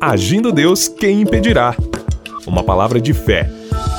Agindo 0.00 0.50
Deus, 0.50 0.88
quem 0.88 1.20
impedirá? 1.20 1.76
Uma 2.46 2.64
palavra 2.64 2.98
de 2.98 3.12
fé, 3.12 3.50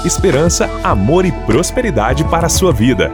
esperança, 0.04 0.68
amor 0.84 1.26
e 1.26 1.32
prosperidade 1.32 2.24
para 2.24 2.48
a 2.48 2.50
sua 2.50 2.74
vida. 2.74 3.12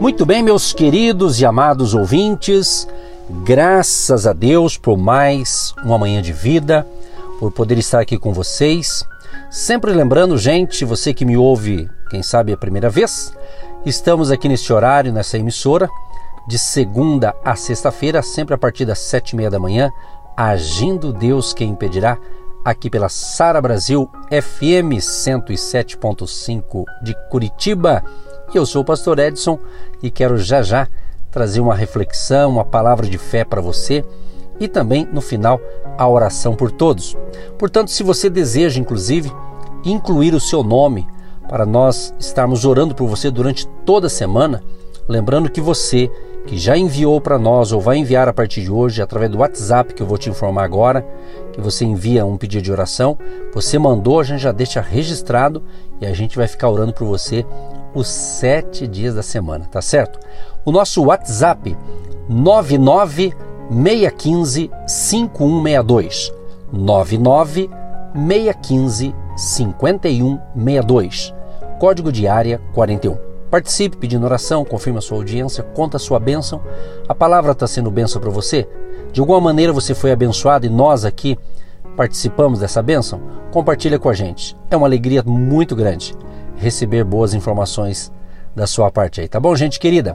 Muito 0.00 0.24
bem, 0.24 0.42
meus 0.42 0.72
queridos 0.72 1.38
e 1.38 1.44
amados 1.44 1.92
ouvintes, 1.92 2.88
graças 3.44 4.26
a 4.26 4.32
Deus 4.32 4.78
por 4.78 4.96
mais 4.96 5.74
uma 5.84 5.98
manhã 5.98 6.22
de 6.22 6.32
vida, 6.32 6.86
por 7.38 7.52
poder 7.52 7.76
estar 7.76 8.00
aqui 8.00 8.16
com 8.18 8.32
vocês. 8.32 9.04
Sempre 9.50 9.92
lembrando, 9.92 10.38
gente, 10.38 10.86
você 10.86 11.12
que 11.12 11.26
me 11.26 11.36
ouve, 11.36 11.86
quem 12.08 12.22
sabe 12.22 12.54
a 12.54 12.56
primeira 12.56 12.88
vez, 12.88 13.30
estamos 13.84 14.30
aqui 14.30 14.48
neste 14.48 14.72
horário, 14.72 15.12
nessa 15.12 15.36
emissora, 15.36 15.86
de 16.48 16.58
segunda 16.58 17.34
a 17.44 17.54
sexta-feira, 17.56 18.22
sempre 18.22 18.54
a 18.54 18.58
partir 18.58 18.86
das 18.86 19.00
sete 19.00 19.32
e 19.32 19.36
meia 19.36 19.50
da 19.50 19.58
manhã, 19.58 19.90
agindo 20.36 21.12
Deus 21.12 21.54
quem 21.54 21.70
impedirá, 21.70 22.18
aqui 22.62 22.90
pela 22.90 23.08
Sara 23.08 23.60
Brasil 23.60 24.10
FM 24.28 25.00
107.5 25.00 26.84
de 27.02 27.14
Curitiba. 27.30 28.04
Eu 28.54 28.66
sou 28.66 28.82
o 28.82 28.84
pastor 28.84 29.18
Edson 29.18 29.58
e 30.02 30.10
quero 30.10 30.36
já 30.36 30.62
já 30.62 30.86
trazer 31.30 31.60
uma 31.60 31.74
reflexão, 31.74 32.50
uma 32.50 32.64
palavra 32.64 33.06
de 33.06 33.16
fé 33.16 33.44
para 33.44 33.62
você 33.62 34.04
e 34.60 34.68
também 34.68 35.08
no 35.10 35.20
final 35.20 35.58
a 35.96 36.06
oração 36.06 36.54
por 36.54 36.70
todos. 36.70 37.16
Portanto, 37.58 37.90
se 37.90 38.02
você 38.02 38.28
deseja 38.28 38.78
inclusive 38.78 39.32
incluir 39.84 40.34
o 40.34 40.40
seu 40.40 40.62
nome 40.62 41.06
para 41.48 41.64
nós 41.64 42.12
estarmos 42.18 42.64
orando 42.64 42.94
por 42.94 43.06
você 43.06 43.30
durante 43.30 43.66
toda 43.86 44.08
a 44.08 44.10
semana, 44.10 44.62
lembrando 45.08 45.50
que 45.50 45.60
você 45.60 46.10
que 46.46 46.56
já 46.56 46.76
enviou 46.76 47.20
para 47.20 47.36
nós 47.38 47.72
ou 47.72 47.80
vai 47.80 47.96
enviar 47.98 48.28
a 48.28 48.32
partir 48.32 48.62
de 48.62 48.70
hoje 48.70 49.02
através 49.02 49.28
do 49.30 49.38
WhatsApp 49.38 49.92
que 49.92 50.00
eu 50.02 50.06
vou 50.06 50.16
te 50.16 50.30
informar 50.30 50.62
agora, 50.64 51.04
que 51.52 51.60
você 51.60 51.84
envia 51.84 52.24
um 52.24 52.36
pedido 52.36 52.62
de 52.62 52.70
oração, 52.70 53.18
você 53.52 53.76
mandou, 53.78 54.20
a 54.20 54.24
gente 54.24 54.42
já 54.42 54.52
deixa 54.52 54.80
registrado 54.80 55.64
e 56.00 56.06
a 56.06 56.14
gente 56.14 56.36
vai 56.36 56.46
ficar 56.46 56.70
orando 56.70 56.92
por 56.92 57.04
você 57.06 57.44
os 57.94 58.06
sete 58.06 58.86
dias 58.86 59.12
da 59.14 59.22
semana, 59.22 59.66
tá 59.66 59.82
certo? 59.82 60.20
O 60.64 60.70
nosso 60.70 61.02
WhatsApp 61.04 61.76
99615 62.28 64.70
5162 64.86 66.32
99 66.72 67.68
615 68.14 69.12
5162 69.36 71.34
código 71.78 72.10
de 72.10 72.26
área 72.26 72.58
41 72.72 73.35
Participe 73.56 73.96
pedindo 73.96 74.26
oração, 74.26 74.66
confirme 74.66 74.98
a 74.98 75.00
sua 75.00 75.16
audiência, 75.16 75.62
conta 75.62 75.96
a 75.96 75.98
sua 75.98 76.20
bênção. 76.20 76.60
A 77.08 77.14
palavra 77.14 77.52
está 77.52 77.66
sendo 77.66 77.90
bênção 77.90 78.20
para 78.20 78.28
você? 78.28 78.68
De 79.10 79.18
alguma 79.18 79.40
maneira 79.40 79.72
você 79.72 79.94
foi 79.94 80.12
abençoado 80.12 80.66
e 80.66 80.68
nós 80.68 81.06
aqui 81.06 81.38
participamos 81.96 82.60
dessa 82.60 82.82
bênção? 82.82 83.18
Compartilha 83.50 83.98
com 83.98 84.10
a 84.10 84.12
gente. 84.12 84.54
É 84.70 84.76
uma 84.76 84.86
alegria 84.86 85.22
muito 85.22 85.74
grande 85.74 86.14
receber 86.58 87.02
boas 87.02 87.32
informações 87.32 88.12
da 88.54 88.66
sua 88.66 88.90
parte 88.90 89.22
aí, 89.22 89.28
tá 89.28 89.40
bom, 89.40 89.56
gente 89.56 89.80
querida? 89.80 90.14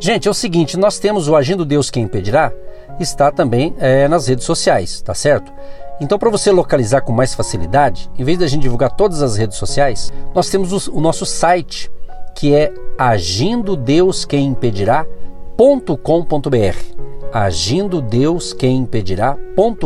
Gente, 0.00 0.26
é 0.26 0.30
o 0.30 0.34
seguinte, 0.34 0.78
nós 0.78 0.98
temos 0.98 1.28
o 1.28 1.36
Agindo 1.36 1.66
Deus 1.66 1.90
Quem 1.90 2.04
Impedirá, 2.04 2.50
está 2.98 3.30
também 3.30 3.74
é, 3.78 4.08
nas 4.08 4.28
redes 4.28 4.46
sociais, 4.46 5.02
tá 5.02 5.12
certo? 5.12 5.52
Então, 6.00 6.18
para 6.18 6.30
você 6.30 6.50
localizar 6.50 7.02
com 7.02 7.12
mais 7.12 7.34
facilidade, 7.34 8.10
em 8.18 8.24
vez 8.24 8.38
da 8.38 8.46
gente 8.46 8.62
divulgar 8.62 8.92
todas 8.92 9.20
as 9.20 9.36
redes 9.36 9.58
sociais, 9.58 10.10
nós 10.34 10.48
temos 10.48 10.88
o, 10.88 10.96
o 10.96 11.00
nosso 11.02 11.26
site, 11.26 11.92
que 12.34 12.54
é 12.54 12.72
agindo 12.98 13.76
Deus 13.76 14.24
quem 14.24 14.46
impedirá.com.br. 14.46 17.02
Agindo 17.32 18.02
Deus 18.02 18.52
quem 18.52 18.78
impedirá.com.br. 18.78 19.80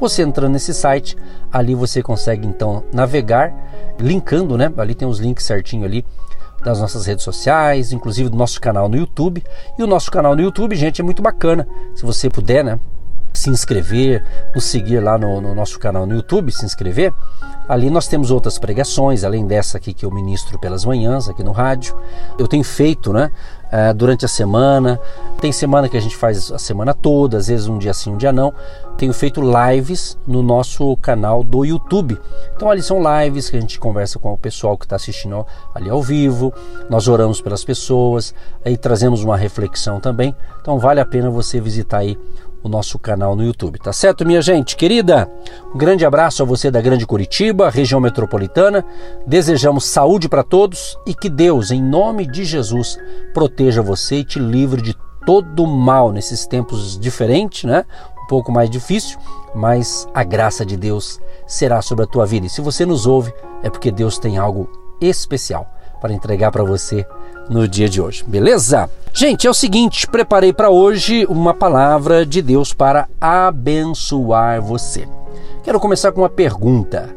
Você 0.00 0.22
entrando 0.22 0.52
nesse 0.52 0.72
site, 0.72 1.16
ali 1.52 1.74
você 1.74 2.02
consegue 2.02 2.46
então 2.46 2.82
navegar, 2.92 3.52
linkando, 4.00 4.56
né? 4.56 4.72
Ali 4.76 4.94
tem 4.94 5.06
os 5.06 5.18
links 5.18 5.44
certinho 5.44 5.84
ali 5.84 6.04
das 6.64 6.80
nossas 6.80 7.06
redes 7.06 7.24
sociais, 7.24 7.92
inclusive 7.92 8.28
do 8.28 8.36
nosso 8.36 8.60
canal 8.60 8.88
no 8.88 8.96
YouTube. 8.96 9.42
E 9.78 9.82
o 9.82 9.86
nosso 9.86 10.10
canal 10.10 10.34
no 10.34 10.42
YouTube, 10.42 10.74
gente, 10.76 11.00
é 11.00 11.04
muito 11.04 11.22
bacana. 11.22 11.66
Se 11.94 12.04
você 12.04 12.30
puder, 12.30 12.64
né? 12.64 12.78
Se 13.42 13.50
inscrever, 13.50 14.22
nos 14.54 14.62
seguir 14.62 15.00
lá 15.00 15.18
no, 15.18 15.40
no 15.40 15.52
nosso 15.52 15.76
canal 15.76 16.06
no 16.06 16.14
YouTube, 16.14 16.52
se 16.52 16.64
inscrever. 16.64 17.12
Ali 17.68 17.90
nós 17.90 18.06
temos 18.06 18.30
outras 18.30 18.56
pregações, 18.56 19.24
além 19.24 19.48
dessa 19.48 19.78
aqui 19.78 19.92
que 19.92 20.06
eu 20.06 20.12
ministro 20.12 20.60
pelas 20.60 20.84
manhãs 20.84 21.28
aqui 21.28 21.42
no 21.42 21.50
rádio. 21.50 21.96
Eu 22.38 22.46
tenho 22.46 22.62
feito, 22.62 23.12
né, 23.12 23.32
eh, 23.72 23.92
durante 23.94 24.24
a 24.24 24.28
semana. 24.28 25.00
Tem 25.40 25.50
semana 25.50 25.88
que 25.88 25.96
a 25.96 26.00
gente 26.00 26.16
faz 26.16 26.52
a 26.52 26.58
semana 26.58 26.94
toda, 26.94 27.36
às 27.36 27.48
vezes 27.48 27.66
um 27.66 27.78
dia 27.78 27.92
sim, 27.92 28.12
um 28.12 28.16
dia 28.16 28.32
não. 28.32 28.54
Tenho 28.96 29.12
feito 29.12 29.40
lives 29.40 30.16
no 30.24 30.40
nosso 30.40 30.96
canal 30.98 31.42
do 31.42 31.64
YouTube. 31.64 32.20
Então 32.54 32.70
ali 32.70 32.80
são 32.80 33.00
lives 33.02 33.50
que 33.50 33.56
a 33.56 33.60
gente 33.60 33.80
conversa 33.80 34.20
com 34.20 34.32
o 34.32 34.38
pessoal 34.38 34.78
que 34.78 34.84
está 34.84 34.94
assistindo 34.94 35.44
ali 35.74 35.90
ao 35.90 36.00
vivo. 36.00 36.54
Nós 36.88 37.08
oramos 37.08 37.40
pelas 37.40 37.64
pessoas, 37.64 38.32
aí 38.64 38.76
trazemos 38.76 39.24
uma 39.24 39.36
reflexão 39.36 39.98
também. 39.98 40.32
Então 40.60 40.78
vale 40.78 41.00
a 41.00 41.04
pena 41.04 41.28
você 41.28 41.60
visitar 41.60 41.98
aí 41.98 42.16
o 42.62 42.68
nosso 42.68 42.98
canal 42.98 43.34
no 43.34 43.44
YouTube. 43.44 43.78
Tá 43.78 43.92
certo, 43.92 44.24
minha 44.24 44.40
gente 44.40 44.76
querida? 44.76 45.30
Um 45.74 45.78
grande 45.78 46.06
abraço 46.06 46.42
a 46.42 46.46
você 46.46 46.70
da 46.70 46.80
Grande 46.80 47.06
Curitiba, 47.06 47.68
região 47.70 48.00
metropolitana. 48.00 48.84
Desejamos 49.26 49.84
saúde 49.84 50.28
para 50.28 50.42
todos 50.42 50.96
e 51.06 51.14
que 51.14 51.28
Deus, 51.28 51.70
em 51.70 51.82
nome 51.82 52.26
de 52.26 52.44
Jesus, 52.44 52.98
proteja 53.34 53.82
você 53.82 54.16
e 54.16 54.24
te 54.24 54.38
livre 54.38 54.80
de 54.80 54.96
todo 55.26 55.66
mal 55.66 56.12
nesses 56.12 56.46
tempos 56.46 56.98
diferentes, 56.98 57.64
né? 57.64 57.84
Um 58.22 58.26
pouco 58.26 58.52
mais 58.52 58.70
difícil, 58.70 59.18
mas 59.54 60.08
a 60.14 60.22
graça 60.22 60.64
de 60.64 60.76
Deus 60.76 61.20
será 61.46 61.82
sobre 61.82 62.04
a 62.04 62.08
tua 62.08 62.24
vida. 62.24 62.46
E 62.46 62.50
se 62.50 62.60
você 62.60 62.86
nos 62.86 63.06
ouve, 63.06 63.32
é 63.62 63.68
porque 63.68 63.90
Deus 63.90 64.18
tem 64.18 64.38
algo 64.38 64.70
especial 65.00 65.66
para 66.00 66.12
entregar 66.12 66.50
para 66.50 66.64
você 66.64 67.06
no 67.48 67.66
dia 67.66 67.88
de 67.88 68.00
hoje, 68.00 68.24
beleza? 68.26 68.88
Gente, 69.12 69.46
é 69.46 69.50
o 69.50 69.54
seguinte, 69.54 70.06
preparei 70.06 70.52
para 70.52 70.70
hoje 70.70 71.26
uma 71.28 71.52
palavra 71.52 72.24
de 72.24 72.40
Deus 72.40 72.72
para 72.72 73.08
abençoar 73.20 74.62
você. 74.62 75.06
Quero 75.62 75.78
começar 75.78 76.12
com 76.12 76.22
uma 76.22 76.30
pergunta. 76.30 77.10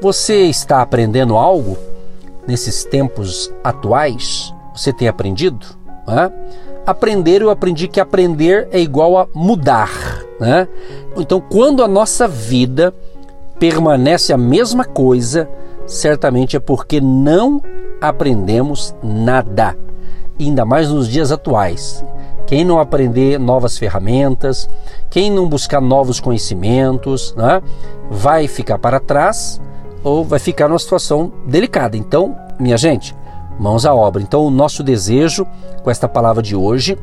Você 0.00 0.44
está 0.44 0.80
aprendendo 0.80 1.36
algo 1.36 1.76
nesses 2.46 2.84
tempos 2.84 3.52
atuais? 3.62 4.52
Você 4.74 4.92
tem 4.92 5.06
aprendido? 5.06 5.66
Aprender, 6.86 7.42
eu 7.42 7.50
aprendi 7.50 7.88
que 7.88 8.00
aprender 8.00 8.68
é 8.72 8.80
igual 8.80 9.18
a 9.18 9.28
mudar. 9.34 9.90
Né? 10.40 10.66
Então, 11.16 11.40
quando 11.40 11.82
a 11.82 11.88
nossa 11.88 12.26
vida 12.26 12.94
permanece 13.58 14.32
a 14.32 14.38
mesma 14.38 14.84
coisa, 14.84 15.48
certamente 15.86 16.56
é 16.56 16.60
porque 16.60 17.00
não 17.00 17.60
aprendemos 18.00 18.94
nada, 19.02 19.76
ainda 20.38 20.64
mais 20.64 20.88
nos 20.90 21.08
dias 21.08 21.32
atuais. 21.32 22.04
Quem 22.46 22.64
não 22.64 22.80
aprender 22.80 23.38
novas 23.38 23.76
ferramentas, 23.76 24.68
quem 25.10 25.30
não 25.30 25.48
buscar 25.48 25.80
novos 25.80 26.18
conhecimentos, 26.18 27.34
né, 27.36 27.62
vai 28.10 28.48
ficar 28.48 28.78
para 28.78 28.98
trás 28.98 29.60
ou 30.02 30.24
vai 30.24 30.38
ficar 30.38 30.68
numa 30.68 30.78
situação 30.78 31.32
delicada. 31.46 31.96
Então, 31.96 32.34
minha 32.58 32.76
gente, 32.76 33.14
mãos 33.58 33.84
à 33.84 33.94
obra. 33.94 34.22
Então, 34.22 34.46
o 34.46 34.50
nosso 34.50 34.82
desejo 34.82 35.46
com 35.82 35.90
esta 35.90 36.08
palavra 36.08 36.42
de 36.42 36.56
hoje 36.56 36.96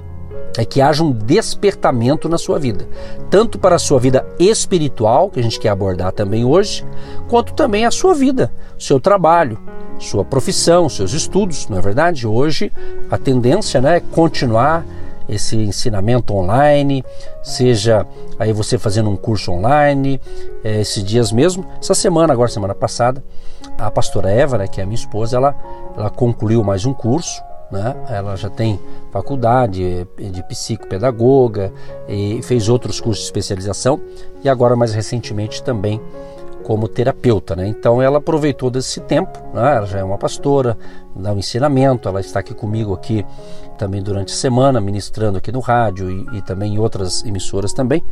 é 0.58 0.66
que 0.66 0.82
haja 0.82 1.04
um 1.04 1.12
despertamento 1.12 2.30
na 2.30 2.38
sua 2.38 2.58
vida, 2.58 2.88
tanto 3.30 3.60
para 3.60 3.76
a 3.76 3.80
sua 3.80 4.00
vida 4.00 4.26
espiritual, 4.40 5.30
que 5.30 5.40
a 5.40 5.44
gente 5.44 5.60
quer 5.60 5.70
abordar 5.70 6.12
também 6.12 6.46
hoje, 6.46 6.86
quanto 7.28 7.54
também 7.54 7.86
a 7.86 7.92
sua 7.92 8.14
vida, 8.14 8.52
seu 8.78 9.00
trabalho, 9.00 9.60
sua 10.00 10.24
profissão, 10.24 10.90
seus 10.90 11.14
estudos, 11.14 11.68
não 11.68 11.78
é 11.78 11.82
verdade? 11.82 12.28
Hoje 12.28 12.72
a 13.10 13.18
tendência 13.18 13.82
né, 13.82 13.98
é 13.98 14.00
continuar 14.00 14.86
esse 15.28 15.56
ensinamento 15.56 16.36
online, 16.36 17.04
seja 17.44 18.06
aí 18.38 18.54
você 18.54 18.78
fazendo 18.78 19.10
um 19.10 19.16
curso 19.16 19.52
online, 19.52 20.22
é, 20.64 20.82
esses 20.82 21.04
dias 21.04 21.32
mesmo, 21.32 21.66
essa 21.82 21.96
semana, 21.96 22.32
agora 22.32 22.50
semana 22.50 22.76
passada, 22.76 23.24
a 23.78 23.90
pastora 23.90 24.30
Eva, 24.30 24.58
né, 24.58 24.68
que 24.68 24.80
é 24.80 24.84
a 24.84 24.86
minha 24.86 24.96
esposa, 24.96 25.38
ela, 25.38 25.56
ela 25.98 26.10
concluiu 26.10 26.64
mais 26.64 26.86
um 26.86 26.94
curso, 26.94 27.42
né? 27.72 27.96
Ela 28.10 28.36
já 28.36 28.50
tem 28.50 28.80
faculdade 29.12 30.08
de 30.18 30.44
psicopedagoga 30.44 31.72
e 32.08 32.42
fez 32.44 32.70
outros 32.70 33.00
cursos 33.00 33.24
de 33.24 33.28
especialização 33.28 34.00
e 34.44 34.50
agora 34.50 34.76
mais 34.76 34.94
recentemente 34.94 35.64
também 35.64 36.02
como 36.66 36.88
terapeuta, 36.88 37.56
né? 37.56 37.68
Então 37.68 38.02
ela 38.02 38.18
aproveitou 38.18 38.72
desse 38.72 39.00
tempo, 39.00 39.38
né? 39.54 39.76
ela 39.76 39.86
já 39.86 40.00
é 40.00 40.04
uma 40.04 40.18
pastora, 40.18 40.76
dá 41.16 41.32
um 41.32 41.38
ensinamento, 41.38 42.10
ela 42.10 42.20
está 42.20 42.40
aqui 42.40 42.56
comigo 42.56 42.92
aqui 42.92 43.24
também 43.78 44.02
durante 44.02 44.34
a 44.34 44.36
semana, 44.36 44.82
ministrando 44.82 45.38
aqui 45.38 45.52
no 45.52 45.60
rádio 45.60 46.10
e, 46.10 46.38
e 46.38 46.42
também 46.42 46.74
em 46.74 46.80
outras 46.80 47.24
emissoras 47.24 47.72
também. 47.72 48.04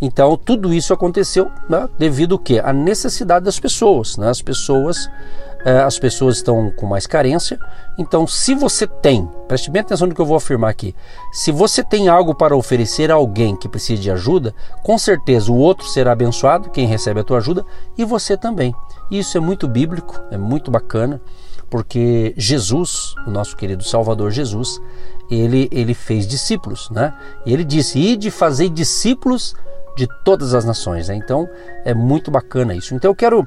Então 0.00 0.36
tudo 0.36 0.72
isso 0.72 0.94
aconteceu 0.94 1.50
né? 1.68 1.88
devido 1.98 2.36
ao 2.36 2.38
que? 2.38 2.60
A 2.60 2.72
necessidade 2.72 3.44
das 3.44 3.58
pessoas, 3.58 4.16
né? 4.16 4.28
As 4.28 4.40
pessoas 4.40 5.10
é, 5.55 5.55
as 5.84 5.98
pessoas 5.98 6.36
estão 6.36 6.70
com 6.70 6.86
mais 6.86 7.08
carência. 7.08 7.58
Então, 7.98 8.24
se 8.24 8.54
você 8.54 8.86
tem, 8.86 9.28
preste 9.48 9.68
bem 9.68 9.82
atenção 9.82 10.06
no 10.06 10.14
que 10.14 10.20
eu 10.20 10.26
vou 10.26 10.36
afirmar 10.36 10.70
aqui. 10.70 10.94
Se 11.32 11.50
você 11.50 11.82
tem 11.82 12.08
algo 12.08 12.36
para 12.36 12.56
oferecer 12.56 13.10
a 13.10 13.14
alguém 13.14 13.56
que 13.56 13.68
precisa 13.68 14.00
de 14.00 14.08
ajuda, 14.08 14.54
com 14.84 14.96
certeza 14.96 15.50
o 15.50 15.56
outro 15.56 15.84
será 15.88 16.12
abençoado, 16.12 16.70
quem 16.70 16.86
recebe 16.86 17.18
a 17.18 17.24
tua 17.24 17.38
ajuda, 17.38 17.64
e 17.98 18.04
você 18.04 18.36
também. 18.36 18.72
Isso 19.10 19.36
é 19.36 19.40
muito 19.40 19.66
bíblico, 19.66 20.20
é 20.30 20.38
muito 20.38 20.70
bacana, 20.70 21.20
porque 21.68 22.32
Jesus, 22.36 23.16
o 23.26 23.30
nosso 23.30 23.56
querido 23.56 23.82
Salvador 23.82 24.30
Jesus, 24.30 24.80
ele, 25.28 25.68
ele 25.72 25.94
fez 25.94 26.28
discípulos, 26.28 26.88
né? 26.90 27.12
E 27.44 27.52
ele 27.52 27.64
disse: 27.64 27.98
"Ide 27.98 28.30
fazer 28.30 28.68
discípulos 28.68 29.56
de 29.96 30.06
todas 30.24 30.54
as 30.54 30.64
nações". 30.64 31.08
Né? 31.08 31.16
Então, 31.16 31.48
é 31.84 31.92
muito 31.92 32.30
bacana 32.30 32.72
isso. 32.72 32.94
Então, 32.94 33.10
eu 33.10 33.16
quero 33.16 33.44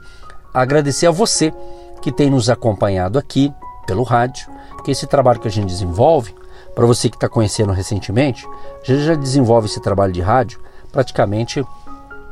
agradecer 0.53 1.07
a 1.07 1.11
você 1.11 1.53
que 2.01 2.11
tem 2.11 2.29
nos 2.29 2.49
acompanhado 2.49 3.17
aqui 3.19 3.53
pelo 3.85 4.03
rádio, 4.03 4.47
porque 4.71 4.91
esse 4.91 5.07
trabalho 5.07 5.39
que 5.39 5.47
a 5.47 5.51
gente 5.51 5.67
desenvolve, 5.67 6.35
para 6.75 6.85
você 6.85 7.09
que 7.09 7.15
está 7.15 7.27
conhecendo 7.27 7.73
recentemente, 7.73 8.47
a 8.81 8.85
gente 8.85 9.03
já 9.03 9.15
desenvolve 9.15 9.67
esse 9.67 9.81
trabalho 9.81 10.13
de 10.13 10.21
rádio 10.21 10.59
praticamente 10.91 11.63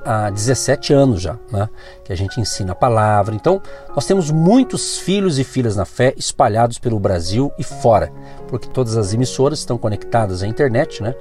há 0.06 0.30
17 0.30 0.94
anos 0.94 1.22
já, 1.22 1.36
né? 1.52 1.68
que 2.06 2.14
a 2.14 2.16
gente 2.16 2.40
ensina 2.40 2.72
a 2.72 2.76
palavra. 2.76 3.36
Então, 3.36 3.62
nós 3.94 4.06
temos 4.06 4.32
muitos 4.32 4.98
filhos 4.98 5.38
e 5.38 5.44
filhas 5.44 5.76
na 5.76 5.84
fé 5.84 6.14
espalhados 6.16 6.80
pelo 6.80 6.98
Brasil 7.00 7.52
e 7.60 7.64
fora, 7.64 8.12
porque 8.48 8.70
todas 8.70 8.96
as 8.96 9.14
emissoras 9.14 9.60
estão 9.60 9.78
conectadas 9.78 10.42
à 10.42 10.48
internet, 10.48 11.04
né? 11.04 11.14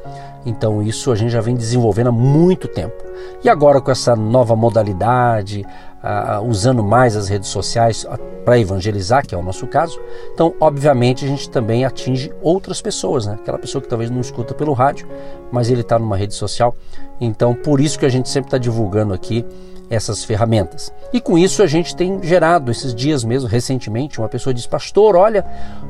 Então, 0.45 0.81
isso 0.81 1.11
a 1.11 1.17
gente 1.17 1.31
já 1.31 1.41
vem 1.41 1.57
desenvolvendo 1.57 2.09
há 2.09 2.13
muito 2.13 2.69
tempo. 2.69 3.06
E 3.43 3.49
agora, 3.49 3.81
com 3.81 3.91
essa 3.91 4.15
nova 4.17 4.55
modalidade, 4.57 5.65
uh, 6.03 6.45
usando 6.47 6.83
mais 6.83 7.17
as 7.17 7.29
redes 7.29 7.49
sociais 7.49 8.07
para 8.45 8.59
evangelizar, 8.59 9.27
que 9.27 9.35
é 9.35 9.39
o 9.39 9.43
nosso 9.43 9.67
caso, 9.67 10.01
então, 10.33 10.55
obviamente, 10.61 11.25
a 11.25 11.29
gente 11.29 11.51
também 11.51 11.85
atinge 11.85 12.33
outras 12.41 12.81
pessoas, 12.81 13.27
né? 13.27 13.35
Aquela 13.41 13.59
pessoa 13.59 13.83
que 13.83 13.89
talvez 13.89 14.11
não 14.11 14.21
escuta 14.21 14.55
pelo 14.55 14.73
rádio, 14.73 15.09
mas 15.51 15.71
ele 15.71 15.81
está 15.81 15.99
numa 15.99 16.17
rede 16.17 16.35
social. 16.35 16.75
Então, 17.21 17.55
por 17.55 17.81
isso 17.81 17.99
que 17.99 18.07
a 18.07 18.11
gente 18.11 18.29
sempre 18.29 18.49
está 18.49 18.59
divulgando 18.59 19.13
aqui 19.13 19.45
essas 19.89 20.25
ferramentas. 20.25 20.93
E 21.12 21.21
com 21.21 21.39
isso 21.39 21.62
a 21.62 21.67
gente 21.67 21.95
tem 21.95 22.21
gerado 22.23 22.71
esses 22.71 22.95
dias 22.95 23.23
mesmo, 23.23 23.49
recentemente, 23.49 24.19
uma 24.19 24.29
pessoa 24.29 24.53
diz: 24.53 24.67
Pastor, 24.67 25.17
olha, 25.17 25.45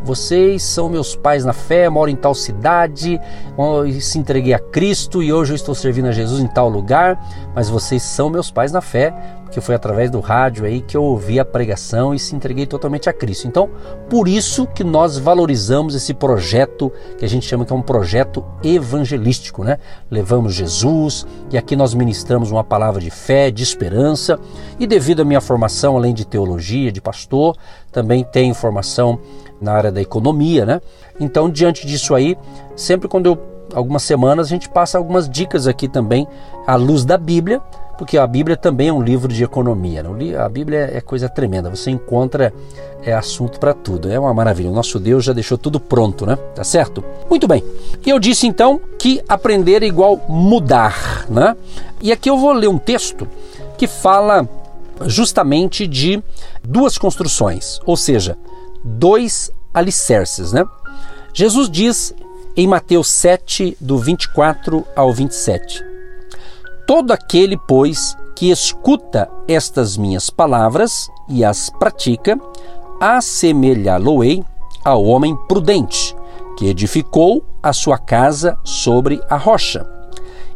vocês 0.05 0.63
são 0.63 0.89
meus 0.89 1.17
pais 1.17 1.45
na 1.45 1.53
fé, 1.53 1.89
moro 1.89 2.11
em 2.11 2.17
tal 2.17 2.35
cidade, 2.35 3.21
se 4.01 4.19
entreguei 4.19 4.53
a 4.53 4.59
Cristo 4.59 5.23
e 5.23 5.33
hoje 5.33 5.53
eu 5.53 5.57
estou 5.57 5.75
servindo 5.75 6.09
a 6.09 6.13
Jesus 6.13 6.41
em 6.41 6.47
tal 6.47 6.69
lugar, 6.69 7.16
mas 7.55 7.69
vocês 7.69 8.03
são 8.03 8.29
meus 8.29 8.51
pais 8.51 8.73
na 8.73 8.81
fé, 8.81 9.15
porque 9.45 9.61
foi 9.61 9.75
através 9.75 10.11
do 10.11 10.21
rádio 10.21 10.65
aí 10.65 10.81
que 10.81 10.97
eu 10.97 11.03
ouvi 11.03 11.39
a 11.39 11.45
pregação 11.45 12.13
e 12.13 12.19
se 12.19 12.35
entreguei 12.35 12.67
totalmente 12.67 13.09
a 13.09 13.13
Cristo. 13.13 13.47
Então, 13.47 13.71
por 14.11 14.27
isso 14.29 14.67
que 14.67 14.83
nós 14.83 15.19
valorizamos 15.19 15.95
esse 15.95 16.13
projeto 16.13 16.93
que 17.17 17.25
a 17.25 17.29
gente 17.29 17.47
chama 17.47 17.65
que 17.65 17.73
é 17.73 17.77
um 17.77 17.83
projeto 17.83 18.45
evangelístico, 18.63 19.65
né? 19.65 19.79
Levamos 20.11 20.55
Jesus 20.55 21.27
e 21.51 21.57
aqui 21.57 21.77
nós 21.77 21.95
ministramos 21.95 22.51
uma 22.51 22.65
palavra 22.65 23.01
de 23.01 23.11
fé, 23.11 23.51
de 23.51 23.63
esperança 23.63 24.39
e 24.79 24.87
devido 24.87 25.23
à 25.23 25.25
minha 25.25 25.41
formação, 25.41 25.97
além 25.97 26.13
de 26.13 26.27
teologia, 26.27 26.91
de 26.91 27.01
pastor, 27.01 27.57
também 27.93 28.25
tenho 28.25 28.55
formação 28.55 29.19
na 29.61 29.73
área 29.73 29.93
da 29.93 30.03
economia, 30.03 30.67
né? 30.67 30.81
Então, 31.19 31.49
diante 31.49 31.87
disso 31.87 32.15
aí, 32.15 32.37
sempre 32.75 33.09
quando 33.09 33.27
eu 33.27 33.56
algumas 33.75 34.03
semanas 34.03 34.47
a 34.47 34.51
gente 34.51 34.69
passa 34.69 34.99
algumas 34.99 35.29
dicas 35.29 35.67
aqui 35.67 35.89
também 35.89 36.27
à 36.67 36.77
luz 36.77 37.05
da 37.05 37.19
Bíblia 37.19 37.61
porque 37.97 38.19
a 38.19 38.27
Bíblia 38.27 38.57
também 38.57 38.89
é 38.89 38.93
um 38.93 39.03
livro 39.03 39.33
de 39.33 39.43
economia. 39.43 40.03
Né? 40.03 40.37
A 40.37 40.49
Bíblia 40.49 40.91
é 40.93 41.01
coisa 41.01 41.29
tremenda, 41.29 41.71
você 41.71 41.91
encontra 41.91 42.53
é, 43.03 43.13
assunto 43.13 43.59
para 43.59 43.73
tudo. 43.73 44.11
É 44.11 44.19
uma 44.19 44.35
maravilha. 44.35 44.71
O 44.71 44.75
nosso 44.75 44.99
Deus 44.99 45.25
já 45.25 45.33
deixou 45.33 45.57
tudo 45.57 45.81
pronto, 45.81 46.27
né? 46.27 46.37
Tá 46.55 46.63
certo? 46.63 47.03
Muito 47.29 47.49
bem. 47.49 47.65
Eu 48.05 48.19
disse 48.19 48.47
então 48.47 48.81
que 48.99 49.23
aprender 49.29 49.83
é 49.83 49.87
igual 49.87 50.21
mudar, 50.29 51.27
né? 51.29 51.57
E 52.01 52.13
aqui 52.13 52.29
eu 52.29 52.37
vou 52.37 52.53
ler 52.53 52.69
um 52.69 52.79
texto 52.79 53.27
que 53.79 53.87
fala 53.87 54.49
justamente 55.07 55.87
de 55.87 56.23
duas 56.63 56.97
construções, 56.99 57.81
ou 57.85 57.97
seja, 57.97 58.37
dois 58.83 59.51
alicerces, 59.73 60.53
né? 60.53 60.65
Jesus 61.35 61.69
diz 61.69 62.15
em 62.57 62.67
Mateus 62.67 63.11
7, 63.11 63.77
do 63.79 63.99
24 63.99 64.83
ao 64.97 65.13
27. 65.13 65.85
Todo 66.87 67.13
aquele, 67.13 67.59
pois, 67.69 68.17
que 68.35 68.51
escuta 68.51 69.29
estas 69.47 69.99
minhas 69.99 70.31
palavras 70.31 71.11
e 71.29 71.45
as 71.45 71.69
pratica, 71.69 72.41
assemelhá-lo-ei 72.99 74.43
ao 74.83 75.05
homem 75.05 75.37
prudente, 75.47 76.17
que 76.57 76.67
edificou 76.67 77.45
a 77.63 77.75
sua 77.75 77.99
casa 77.99 78.57
sobre 78.65 79.21
a 79.29 79.37
rocha. 79.37 79.87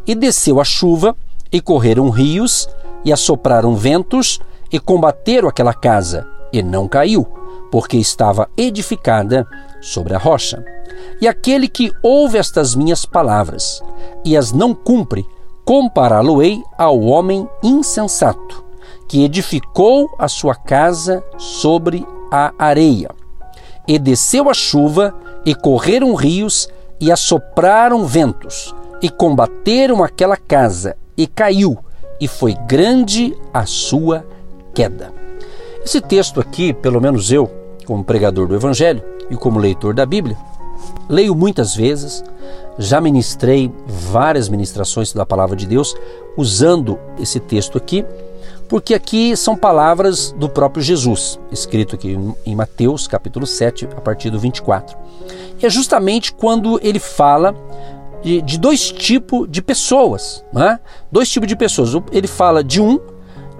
E 0.07 0.15
desceu 0.15 0.59
a 0.59 0.63
chuva, 0.63 1.15
e 1.51 1.61
correram 1.61 2.09
rios, 2.09 2.67
e 3.05 3.13
assopraram 3.13 3.75
ventos, 3.75 4.39
e 4.71 4.79
combateram 4.79 5.47
aquela 5.47 5.73
casa, 5.73 6.27
e 6.51 6.63
não 6.63 6.87
caiu, 6.87 7.27
porque 7.71 7.97
estava 7.97 8.49
edificada 8.57 9.47
sobre 9.81 10.13
a 10.13 10.17
rocha. 10.17 10.63
E 11.19 11.27
aquele 11.27 11.67
que 11.67 11.91
ouve 12.01 12.37
estas 12.37 12.75
minhas 12.75 13.05
palavras 13.05 13.81
e 14.23 14.37
as 14.37 14.51
não 14.51 14.73
cumpre, 14.73 15.25
compará-lo-ei 15.65 16.63
ao 16.77 16.99
homem 17.01 17.47
insensato, 17.63 18.63
que 19.07 19.23
edificou 19.23 20.09
a 20.17 20.27
sua 20.27 20.55
casa 20.55 21.23
sobre 21.37 22.05
a 22.31 22.53
areia. 22.57 23.09
E 23.87 23.97
desceu 23.99 24.49
a 24.49 24.53
chuva, 24.53 25.13
e 25.45 25.55
correram 25.55 26.13
rios, 26.13 26.69
e 26.99 27.11
assopraram 27.11 28.05
ventos, 28.05 28.73
e 29.01 29.09
combateram 29.09 30.03
aquela 30.03 30.37
casa, 30.37 30.95
e 31.17 31.25
caiu, 31.25 31.77
e 32.19 32.27
foi 32.27 32.53
grande 32.67 33.35
a 33.53 33.65
sua 33.65 34.25
queda. 34.73 35.11
Esse 35.83 35.99
texto 35.99 36.39
aqui, 36.39 36.73
pelo 36.73 37.01
menos 37.01 37.31
eu, 37.31 37.49
como 37.85 38.03
pregador 38.03 38.47
do 38.47 38.55
Evangelho 38.55 39.03
e 39.31 39.35
como 39.35 39.57
leitor 39.57 39.95
da 39.95 40.05
Bíblia, 40.05 40.37
leio 41.09 41.33
muitas 41.33 41.75
vezes, 41.75 42.23
já 42.77 43.01
ministrei 43.01 43.71
várias 43.87 44.49
ministrações 44.49 45.13
da 45.13 45.25
palavra 45.25 45.55
de 45.55 45.65
Deus 45.65 45.95
usando 46.37 46.99
esse 47.19 47.39
texto 47.39 47.77
aqui, 47.77 48.05
porque 48.67 48.93
aqui 48.93 49.35
são 49.35 49.55
palavras 49.55 50.31
do 50.31 50.47
próprio 50.47 50.83
Jesus, 50.83 51.39
escrito 51.51 51.95
aqui 51.95 52.17
em 52.45 52.55
Mateus 52.55 53.07
capítulo 53.07 53.45
7, 53.47 53.87
a 53.97 54.01
partir 54.01 54.29
do 54.29 54.39
24. 54.39 54.97
E 55.61 55.65
é 55.65 55.69
justamente 55.69 56.33
quando 56.33 56.79
ele 56.81 56.99
fala 56.99 57.55
de, 58.23 58.41
de 58.41 58.57
dois 58.57 58.91
tipos 58.91 59.47
de 59.49 59.61
pessoas, 59.61 60.43
né? 60.53 60.79
dois 61.11 61.29
tipos 61.29 61.47
de 61.47 61.55
pessoas. 61.55 61.91
Ele 62.11 62.27
fala 62.27 62.63
de 62.63 62.81
um, 62.81 62.99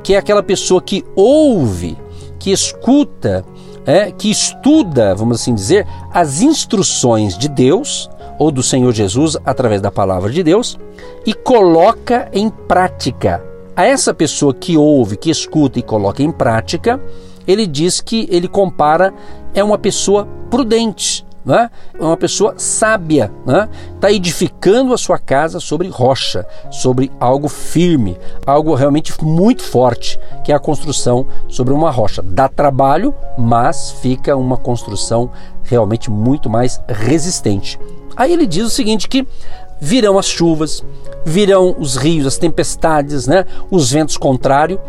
que 0.03 0.13
é 0.13 0.17
aquela 0.17 0.41
pessoa 0.41 0.81
que 0.81 1.03
ouve, 1.15 1.97
que 2.39 2.51
escuta, 2.51 3.45
é, 3.85 4.11
que 4.11 4.29
estuda, 4.29 5.15
vamos 5.15 5.41
assim 5.41 5.53
dizer, 5.53 5.87
as 6.13 6.41
instruções 6.41 7.37
de 7.37 7.47
Deus 7.47 8.09
ou 8.37 8.51
do 8.51 8.63
Senhor 8.63 8.91
Jesus 8.93 9.37
através 9.45 9.81
da 9.81 9.91
palavra 9.91 10.31
de 10.31 10.43
Deus 10.43 10.77
e 11.25 11.33
coloca 11.33 12.29
em 12.33 12.49
prática. 12.49 13.43
A 13.75 13.85
essa 13.85 14.13
pessoa 14.13 14.53
que 14.53 14.75
ouve, 14.75 15.17
que 15.17 15.29
escuta 15.29 15.79
e 15.79 15.83
coloca 15.83 16.21
em 16.21 16.31
prática, 16.31 16.99
ele 17.47 17.65
diz 17.65 18.01
que 18.01 18.27
ele 18.29 18.47
compara 18.47 19.13
é 19.53 19.63
uma 19.63 19.77
pessoa 19.77 20.27
prudente, 20.49 21.25
né? 21.45 21.69
é 21.93 22.03
uma 22.03 22.17
pessoa 22.17 22.53
sábia, 22.57 23.31
está 23.39 23.51
né? 23.51 23.69
Tá 23.99 24.11
edificando 24.11 24.93
a 24.93 24.97
sua 24.97 25.17
casa 25.17 25.59
sobre 25.59 25.87
rocha, 25.87 26.45
sobre 26.69 27.11
algo 27.19 27.47
firme, 27.47 28.17
algo 28.45 28.73
realmente 28.75 29.13
muito 29.23 29.63
forte, 29.63 30.19
que 30.43 30.51
é 30.51 30.55
a 30.55 30.59
construção 30.59 31.25
sobre 31.47 31.73
uma 31.73 31.91
rocha. 31.91 32.21
Dá 32.21 32.47
trabalho, 32.47 33.13
mas 33.37 33.91
fica 34.01 34.35
uma 34.35 34.57
construção 34.57 35.31
realmente 35.63 36.09
muito 36.09 36.49
mais 36.49 36.81
resistente. 36.87 37.79
Aí 38.15 38.33
ele 38.33 38.45
diz 38.45 38.65
o 38.65 38.69
seguinte 38.69 39.07
que 39.07 39.27
virão 39.79 40.19
as 40.19 40.27
chuvas, 40.27 40.83
virão 41.25 41.75
os 41.77 41.95
rios, 41.95 42.27
as 42.27 42.37
tempestades, 42.37 43.25
né? 43.25 43.45
os 43.69 43.91
ventos 43.91 44.17
contrários 44.17 44.79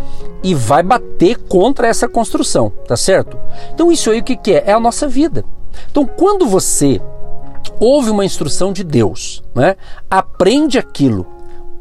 e 0.43 0.55
vai 0.55 0.83
bater 0.83 1.39
contra 1.49 1.87
essa 1.87 2.09
construção, 2.09 2.71
tá 2.87 2.97
certo? 2.97 3.39
Então 3.73 3.91
isso 3.91 4.11
aí 4.11 4.21
o 4.21 4.25
que, 4.25 4.37
que 4.37 4.53
é? 4.53 4.65
É 4.67 4.73
a 4.73 4.81
nossa 4.81 5.09
vida. 5.09 5.45
Então, 5.91 6.05
quando 6.05 6.47
você 6.47 7.01
ouve 7.79 8.11
uma 8.11 8.25
instrução 8.25 8.73
de 8.73 8.85
Deus, 8.85 9.43
né, 9.55 9.77
aprende 10.11 10.79
aquilo, 10.79 11.27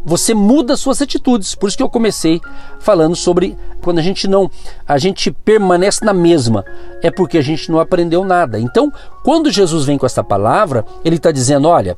você 0.03 0.33
muda 0.33 0.75
suas 0.75 1.01
atitudes. 1.01 1.53
Por 1.55 1.67
isso 1.67 1.77
que 1.77 1.83
eu 1.83 1.89
comecei 1.89 2.41
falando 2.79 3.15
sobre 3.15 3.57
quando 3.81 3.99
a 3.99 4.01
gente 4.01 4.27
não, 4.27 4.49
a 4.87 4.97
gente 4.97 5.31
permanece 5.31 6.03
na 6.03 6.13
mesma, 6.13 6.65
é 7.01 7.11
porque 7.11 7.37
a 7.37 7.41
gente 7.41 7.71
não 7.71 7.79
aprendeu 7.79 8.23
nada. 8.23 8.59
Então, 8.59 8.91
quando 9.23 9.51
Jesus 9.51 9.85
vem 9.85 9.97
com 9.97 10.05
essa 10.05 10.23
palavra, 10.23 10.85
ele 11.05 11.17
está 11.17 11.31
dizendo: 11.31 11.67
olha, 11.67 11.95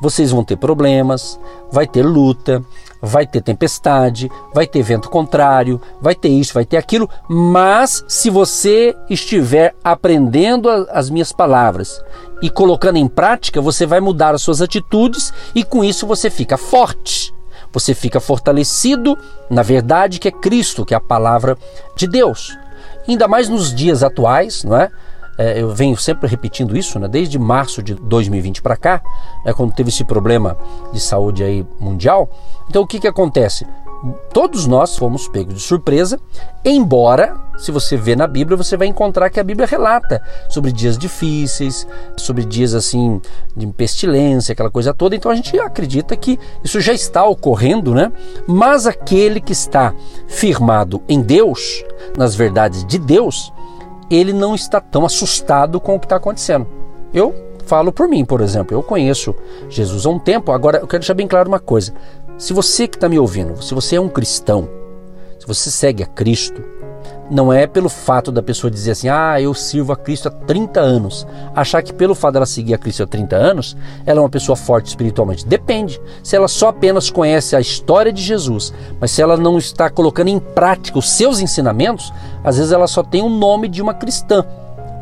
vocês 0.00 0.30
vão 0.30 0.44
ter 0.44 0.56
problemas, 0.56 1.38
vai 1.70 1.86
ter 1.86 2.02
luta, 2.02 2.62
vai 3.00 3.26
ter 3.26 3.40
tempestade, 3.40 4.30
vai 4.54 4.66
ter 4.66 4.82
vento 4.82 5.08
contrário, 5.08 5.80
vai 6.00 6.14
ter 6.14 6.28
isso, 6.28 6.54
vai 6.54 6.64
ter 6.64 6.76
aquilo, 6.76 7.08
mas 7.28 8.04
se 8.08 8.30
você 8.30 8.94
estiver 9.08 9.74
aprendendo 9.82 10.68
as 10.68 11.10
minhas 11.10 11.32
palavras 11.32 12.00
e 12.42 12.50
colocando 12.50 12.96
em 12.96 13.08
prática, 13.08 13.60
você 13.60 13.86
vai 13.86 14.00
mudar 14.00 14.34
as 14.34 14.42
suas 14.42 14.60
atitudes 14.60 15.32
e 15.54 15.62
com 15.62 15.84
isso 15.84 16.06
você 16.06 16.28
fica 16.30 16.56
forte. 16.56 17.34
Você 17.72 17.94
fica 17.94 18.20
fortalecido 18.20 19.18
na 19.50 19.62
verdade 19.62 20.18
que 20.18 20.28
é 20.28 20.32
Cristo, 20.32 20.84
que 20.84 20.94
é 20.94 20.96
a 20.96 21.00
palavra 21.00 21.58
de 21.94 22.06
Deus. 22.06 22.56
Ainda 23.08 23.28
mais 23.28 23.48
nos 23.48 23.74
dias 23.74 24.02
atuais, 24.02 24.64
não 24.64 24.76
é? 24.76 24.90
É, 25.38 25.60
eu 25.60 25.70
venho 25.70 25.96
sempre 25.96 26.28
repetindo 26.28 26.76
isso, 26.76 26.98
né? 26.98 27.08
desde 27.08 27.38
março 27.38 27.82
de 27.82 27.94
2020 27.94 28.62
para 28.62 28.76
cá, 28.76 29.02
né? 29.44 29.52
quando 29.52 29.74
teve 29.74 29.90
esse 29.90 30.04
problema 30.04 30.56
de 30.92 31.00
saúde 31.00 31.42
aí 31.42 31.66
mundial. 31.78 32.28
Então 32.68 32.82
o 32.82 32.86
que, 32.86 32.98
que 32.98 33.08
acontece? 33.08 33.66
Todos 34.32 34.66
nós 34.66 34.96
fomos 34.96 35.26
pegos 35.26 35.54
de 35.54 35.60
surpresa, 35.60 36.20
embora, 36.64 37.34
se 37.56 37.72
você 37.72 37.96
vê 37.96 38.14
na 38.14 38.26
Bíblia, 38.26 38.56
você 38.56 38.76
vai 38.76 38.86
encontrar 38.86 39.30
que 39.30 39.40
a 39.40 39.44
Bíblia 39.44 39.66
relata 39.66 40.22
sobre 40.50 40.70
dias 40.70 40.98
difíceis, 40.98 41.86
sobre 42.16 42.44
dias 42.44 42.74
assim 42.74 43.20
de 43.56 43.66
pestilência, 43.68 44.52
aquela 44.52 44.70
coisa 44.70 44.92
toda. 44.92 45.16
Então 45.16 45.32
a 45.32 45.34
gente 45.34 45.58
acredita 45.58 46.14
que 46.14 46.38
isso 46.62 46.78
já 46.80 46.92
está 46.92 47.24
ocorrendo, 47.24 47.94
né? 47.94 48.12
Mas 48.46 48.86
aquele 48.86 49.40
que 49.40 49.52
está 49.52 49.94
firmado 50.28 51.02
em 51.08 51.22
Deus, 51.22 51.82
nas 52.16 52.34
verdades 52.34 52.84
de 52.84 52.98
Deus, 52.98 53.50
ele 54.10 54.32
não 54.32 54.54
está 54.54 54.80
tão 54.80 55.04
assustado 55.04 55.80
com 55.80 55.94
o 55.94 56.00
que 56.00 56.06
está 56.06 56.16
acontecendo. 56.16 56.66
Eu 57.12 57.34
falo 57.64 57.92
por 57.92 58.08
mim, 58.08 58.24
por 58.24 58.40
exemplo, 58.40 58.76
eu 58.76 58.82
conheço 58.82 59.34
Jesus 59.68 60.06
há 60.06 60.08
um 60.08 60.18
tempo, 60.18 60.52
agora 60.52 60.78
eu 60.78 60.86
quero 60.86 61.00
deixar 61.00 61.14
bem 61.14 61.26
claro 61.26 61.48
uma 61.48 61.58
coisa. 61.58 61.92
Se 62.38 62.52
você 62.52 62.86
que 62.86 62.96
está 62.96 63.08
me 63.08 63.18
ouvindo, 63.18 63.62
se 63.62 63.74
você 63.74 63.96
é 63.96 64.00
um 64.00 64.08
cristão, 64.08 64.68
se 65.38 65.46
você 65.46 65.70
segue 65.70 66.02
a 66.02 66.06
Cristo, 66.06 66.62
não 67.30 67.52
é 67.52 67.66
pelo 67.66 67.88
fato 67.88 68.30
da 68.30 68.42
pessoa 68.42 68.70
dizer 68.70 68.92
assim, 68.92 69.08
ah, 69.08 69.40
eu 69.40 69.52
sirvo 69.52 69.92
a 69.92 69.96
Cristo 69.96 70.28
há 70.28 70.30
30 70.30 70.80
anos. 70.80 71.26
Achar 71.54 71.82
que 71.82 71.92
pelo 71.92 72.14
fato 72.14 72.34
dela 72.34 72.46
seguir 72.46 72.74
a 72.74 72.78
Cristo 72.78 73.02
há 73.02 73.06
30 73.06 73.36
anos, 73.36 73.76
ela 74.04 74.20
é 74.20 74.22
uma 74.22 74.28
pessoa 74.28 74.56
forte 74.56 74.86
espiritualmente. 74.86 75.46
Depende. 75.46 76.00
Se 76.22 76.36
ela 76.36 76.48
só 76.48 76.68
apenas 76.68 77.10
conhece 77.10 77.56
a 77.56 77.60
história 77.60 78.12
de 78.12 78.22
Jesus, 78.22 78.72
mas 79.00 79.10
se 79.10 79.20
ela 79.20 79.36
não 79.36 79.58
está 79.58 79.90
colocando 79.90 80.28
em 80.28 80.38
prática 80.38 80.98
os 80.98 81.10
seus 81.10 81.40
ensinamentos, 81.40 82.12
às 82.44 82.56
vezes 82.56 82.72
ela 82.72 82.86
só 82.86 83.02
tem 83.02 83.22
o 83.22 83.28
nome 83.28 83.68
de 83.68 83.82
uma 83.82 83.94
cristã, 83.94 84.44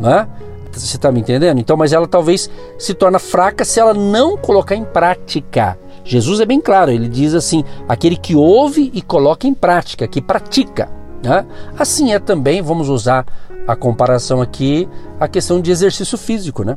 né? 0.00 0.26
Você 0.72 0.96
está 0.96 1.12
me 1.12 1.20
entendendo? 1.20 1.60
Então, 1.60 1.76
mas 1.76 1.92
ela 1.92 2.08
talvez 2.08 2.50
se 2.78 2.94
torna 2.94 3.20
fraca 3.20 3.64
se 3.64 3.78
ela 3.78 3.94
não 3.94 4.36
colocar 4.36 4.74
em 4.74 4.84
prática. 4.84 5.78
Jesus 6.04 6.40
é 6.40 6.44
bem 6.44 6.60
claro, 6.60 6.90
ele 6.90 7.08
diz 7.08 7.32
assim: 7.32 7.64
aquele 7.88 8.16
que 8.16 8.34
ouve 8.34 8.90
e 8.92 9.00
coloca 9.00 9.46
em 9.46 9.54
prática, 9.54 10.08
que 10.08 10.20
pratica. 10.20 11.03
Né? 11.24 11.46
Assim 11.78 12.12
é 12.12 12.18
também, 12.18 12.60
vamos 12.60 12.90
usar 12.90 13.24
a 13.66 13.74
comparação 13.74 14.42
aqui, 14.42 14.86
a 15.18 15.26
questão 15.26 15.58
de 15.58 15.70
exercício 15.70 16.18
físico. 16.18 16.62
Né? 16.62 16.76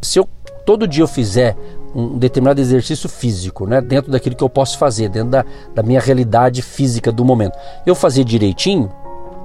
Se 0.00 0.18
eu 0.18 0.26
todo 0.64 0.88
dia 0.88 1.02
eu 1.02 1.08
fizer 1.08 1.56
um 1.94 2.16
determinado 2.16 2.58
exercício 2.58 3.06
físico, 3.06 3.66
né, 3.66 3.80
dentro 3.82 4.10
daquilo 4.10 4.34
que 4.34 4.42
eu 4.42 4.48
posso 4.48 4.78
fazer, 4.78 5.10
dentro 5.10 5.28
da, 5.28 5.44
da 5.74 5.82
minha 5.82 6.00
realidade 6.00 6.62
física 6.62 7.12
do 7.12 7.22
momento, 7.22 7.58
eu 7.84 7.94
fazer 7.94 8.24
direitinho, 8.24 8.90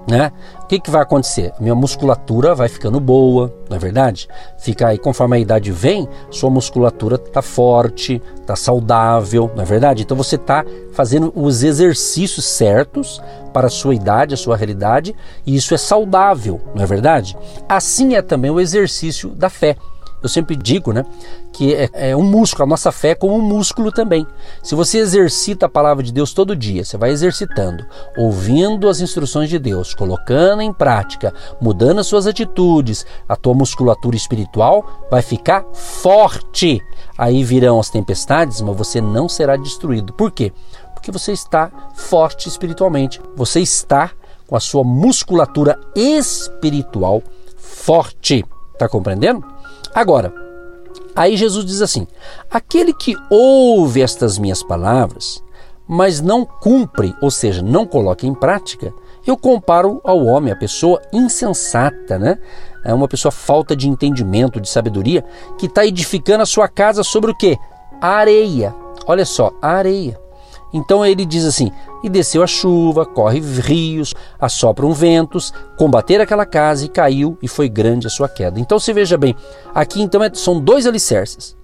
né? 0.10 0.32
O 0.64 0.68
que, 0.68 0.80
que 0.80 0.90
vai 0.90 1.02
acontecer? 1.02 1.52
Minha 1.60 1.76
musculatura 1.76 2.56
vai 2.56 2.70
ficando 2.70 2.98
boa, 2.98 3.54
não 3.70 3.76
é 3.76 3.80
verdade? 3.80 4.30
Fica 4.58 4.88
aí, 4.88 4.98
conforme 4.98 5.36
a 5.36 5.40
idade 5.40 5.70
vem, 5.70 6.08
sua 6.32 6.50
musculatura 6.50 7.16
está 7.16 7.42
forte, 7.42 8.22
está 8.40 8.56
saudável, 8.56 9.52
não 9.54 9.64
é 9.64 9.66
verdade? 9.66 10.04
Então 10.04 10.16
você 10.16 10.36
está 10.36 10.66
fazendo 10.94 11.34
os 11.36 11.62
exercícios 11.62 12.46
certos 12.46 13.22
para 13.58 13.66
a 13.66 13.72
sua 13.72 13.96
idade, 13.96 14.36
a 14.36 14.38
sua 14.38 14.56
realidade, 14.56 15.16
e 15.44 15.56
isso 15.56 15.74
é 15.74 15.80
saudável, 15.80 16.62
não 16.76 16.84
é 16.84 16.86
verdade? 16.86 17.36
Assim 17.68 18.14
é 18.14 18.22
também 18.22 18.52
o 18.52 18.60
exercício 18.60 19.30
da 19.30 19.50
fé. 19.50 19.76
Eu 20.22 20.30
sempre 20.30 20.56
digo, 20.56 20.94
né, 20.94 21.04
que 21.52 21.74
é, 21.74 21.90
é, 21.94 22.16
um 22.16 22.22
músculo, 22.22 22.66
a 22.66 22.68
nossa 22.68 22.92
fé 22.92 23.10
é 23.10 23.16
como 23.16 23.36
um 23.36 23.42
músculo 23.42 23.92
também. 23.92 24.28
Se 24.62 24.76
você 24.76 25.00
exercita 25.00 25.66
a 25.66 25.70
palavra 25.70 26.04
de 26.04 26.14
Deus 26.14 26.34
todo 26.34 26.56
dia, 26.56 26.86
você 26.86 26.98
vai 26.98 27.10
exercitando, 27.10 27.84
ouvindo 28.16 28.88
as 28.88 29.02
instruções 29.02 29.50
de 29.50 29.58
Deus, 29.58 29.96
colocando 29.96 30.62
em 30.62 30.72
prática, 30.72 31.34
mudando 31.60 31.98
as 31.98 32.06
suas 32.06 32.28
atitudes, 32.28 33.08
a 33.28 33.36
tua 33.36 33.56
musculatura 33.56 34.16
espiritual 34.16 35.08
vai 35.10 35.24
ficar 35.24 35.66
forte. 35.74 36.80
Aí 37.18 37.44
virão 37.44 37.80
as 37.80 37.90
tempestades, 37.90 38.62
mas 38.62 38.78
você 38.78 39.02
não 39.02 39.28
será 39.28 39.56
destruído. 39.56 40.14
Por 40.14 40.30
quê? 40.30 40.54
Porque 41.08 41.20
você 41.20 41.32
está 41.32 41.72
forte 41.96 42.50
espiritualmente. 42.50 43.22
Você 43.34 43.62
está 43.62 44.12
com 44.46 44.58
a 44.58 44.60
sua 44.60 44.84
musculatura 44.84 45.80
espiritual 45.96 47.24
forte. 47.56 48.44
Está 48.74 48.90
compreendendo? 48.90 49.42
Agora, 49.96 50.34
aí 51.16 51.38
Jesus 51.38 51.64
diz 51.64 51.82
assim: 51.82 52.06
aquele 52.52 52.94
que 52.94 53.16
ouve 53.30 54.02
estas 54.02 54.38
minhas 54.38 54.62
palavras, 54.62 55.42
mas 55.88 56.20
não 56.20 56.46
cumpre, 56.46 57.16
ou 57.22 57.32
seja, 57.32 57.62
não 57.62 57.86
coloca 57.86 58.28
em 58.28 58.34
prática, 58.34 58.94
eu 59.26 59.38
comparo 59.38 60.02
ao 60.04 60.26
homem, 60.26 60.52
a 60.52 60.58
pessoa 60.58 61.02
insensata, 61.14 62.20
né? 62.20 62.38
É 62.84 62.94
uma 62.94 63.08
pessoa 63.08 63.32
falta 63.32 63.78
de 63.78 63.88
entendimento, 63.88 64.60
de 64.60 64.68
sabedoria, 64.68 65.24
que 65.58 65.68
está 65.68 65.86
edificando 65.86 66.44
a 66.44 66.46
sua 66.46 66.68
casa 66.68 67.02
sobre 67.02 67.32
o 67.32 67.36
que? 67.36 67.58
Areia. 68.02 68.76
Olha 69.06 69.26
só, 69.26 69.54
areia. 69.62 70.27
Então 70.78 71.06
ele 71.06 71.26
diz 71.26 71.44
assim: 71.44 71.72
E 72.04 72.10
desceu 72.10 72.44
a 72.44 72.48
chuva, 72.48 73.06
corre 73.06 73.40
rios, 73.40 74.14
assopram 74.40 74.94
ventos, 74.94 75.54
combater 75.78 76.22
aquela 76.22 76.46
casa 76.46 76.86
e 76.86 76.90
caiu, 76.90 77.38
e 77.42 77.48
foi 77.48 77.68
grande 77.68 78.08
a 78.08 78.10
sua 78.10 78.30
queda. 78.30 78.60
Então 78.60 78.80
se 78.80 78.94
veja 78.94 79.18
bem, 79.18 79.36
aqui 79.74 80.02
então 80.02 80.24
é, 80.24 80.32
são 80.34 80.60
dois 80.60 80.86
alicerces. 80.86 81.58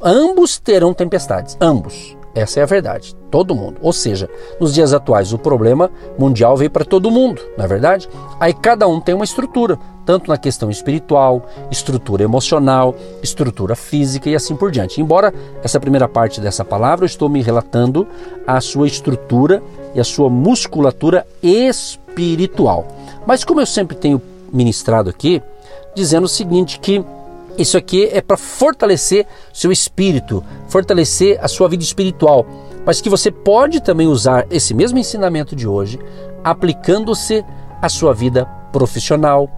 Ambos 0.00 0.58
terão 0.58 0.94
tempestades, 0.94 1.56
ambos. 1.60 2.16
Essa 2.34 2.60
é 2.60 2.62
a 2.62 2.66
verdade, 2.66 3.16
todo 3.30 3.54
mundo. 3.54 3.78
Ou 3.82 3.92
seja, 3.92 4.28
nos 4.60 4.72
dias 4.72 4.92
atuais 4.92 5.32
o 5.32 5.38
problema 5.38 5.90
mundial 6.16 6.56
veio 6.56 6.70
para 6.70 6.84
todo 6.84 7.10
mundo, 7.10 7.42
não 7.56 7.64
é 7.64 7.68
verdade? 7.68 8.08
Aí 8.38 8.54
cada 8.54 8.86
um 8.86 9.00
tem 9.00 9.14
uma 9.14 9.24
estrutura, 9.24 9.78
tanto 10.08 10.30
na 10.30 10.38
questão 10.38 10.70
espiritual, 10.70 11.46
estrutura 11.70 12.22
emocional, 12.22 12.96
estrutura 13.22 13.76
física 13.76 14.30
e 14.30 14.34
assim 14.34 14.56
por 14.56 14.70
diante. 14.70 15.02
Embora 15.02 15.34
essa 15.62 15.78
primeira 15.78 16.08
parte 16.08 16.40
dessa 16.40 16.64
palavra 16.64 17.04
eu 17.04 17.06
estou 17.06 17.28
me 17.28 17.42
relatando 17.42 18.08
a 18.46 18.58
sua 18.58 18.86
estrutura 18.86 19.62
e 19.94 20.00
a 20.00 20.04
sua 20.04 20.30
musculatura 20.30 21.26
espiritual. 21.42 22.88
Mas 23.26 23.44
como 23.44 23.60
eu 23.60 23.66
sempre 23.66 23.98
tenho 23.98 24.22
ministrado 24.50 25.10
aqui, 25.10 25.42
dizendo 25.94 26.24
o 26.24 26.28
seguinte 26.28 26.80
que 26.80 27.04
isso 27.58 27.76
aqui 27.76 28.06
é 28.06 28.22
para 28.22 28.38
fortalecer 28.38 29.26
seu 29.52 29.70
espírito, 29.70 30.42
fortalecer 30.68 31.38
a 31.42 31.48
sua 31.48 31.68
vida 31.68 31.82
espiritual, 31.82 32.46
mas 32.86 33.02
que 33.02 33.10
você 33.10 33.30
pode 33.30 33.82
também 33.82 34.06
usar 34.06 34.46
esse 34.50 34.72
mesmo 34.72 34.98
ensinamento 34.98 35.54
de 35.54 35.68
hoje 35.68 35.98
aplicando-se 36.42 37.44
à 37.82 37.90
sua 37.90 38.14
vida 38.14 38.46
profissional. 38.72 39.50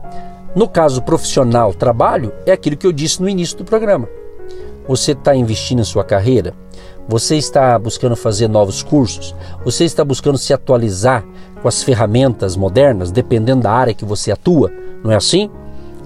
No 0.54 0.69
caso 0.69 1.02
profissional, 1.02 1.73
trabalho, 1.73 2.33
é 2.45 2.52
aquilo 2.52 2.76
que 2.76 2.87
eu 2.87 2.92
disse 2.92 3.23
no 3.23 3.28
início 3.28 3.57
do 3.57 3.64
programa. 3.64 4.09
Você 4.88 5.12
está 5.12 5.35
investindo 5.35 5.80
em 5.80 5.85
sua 5.85 6.02
carreira? 6.02 6.54
Você 7.09 7.37
está 7.37 7.78
buscando 7.78 8.16
fazer 8.16 8.49
novos 8.49 8.83
cursos? 8.83 9.35
Você 9.64 9.85
está 9.85 10.04
buscando 10.04 10.38
se 10.38 10.52
atualizar 10.52 11.25
com 11.62 11.69
as 11.69 11.83
ferramentas 11.83 12.57
modernas, 12.57 13.12
dependendo 13.12 13.62
da 13.62 13.71
área 13.71 13.95
que 13.95 14.04
você 14.04 14.33
atua? 14.33 14.73
Não 15.04 15.12
é 15.12 15.16
assim? 15.16 15.49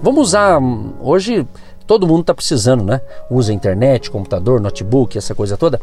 Vamos 0.03 0.27
usar 0.29 0.59
hum, 0.59 0.93
hoje 1.01 1.47
Todo 1.87 2.07
mundo 2.07 2.21
está 2.21 2.33
precisando, 2.33 2.83
né? 2.83 3.01
Usa 3.29 3.53
internet, 3.53 4.09
computador, 4.09 4.59
notebook, 4.59 5.17
essa 5.17 5.35
coisa 5.35 5.55
toda. 5.55 5.79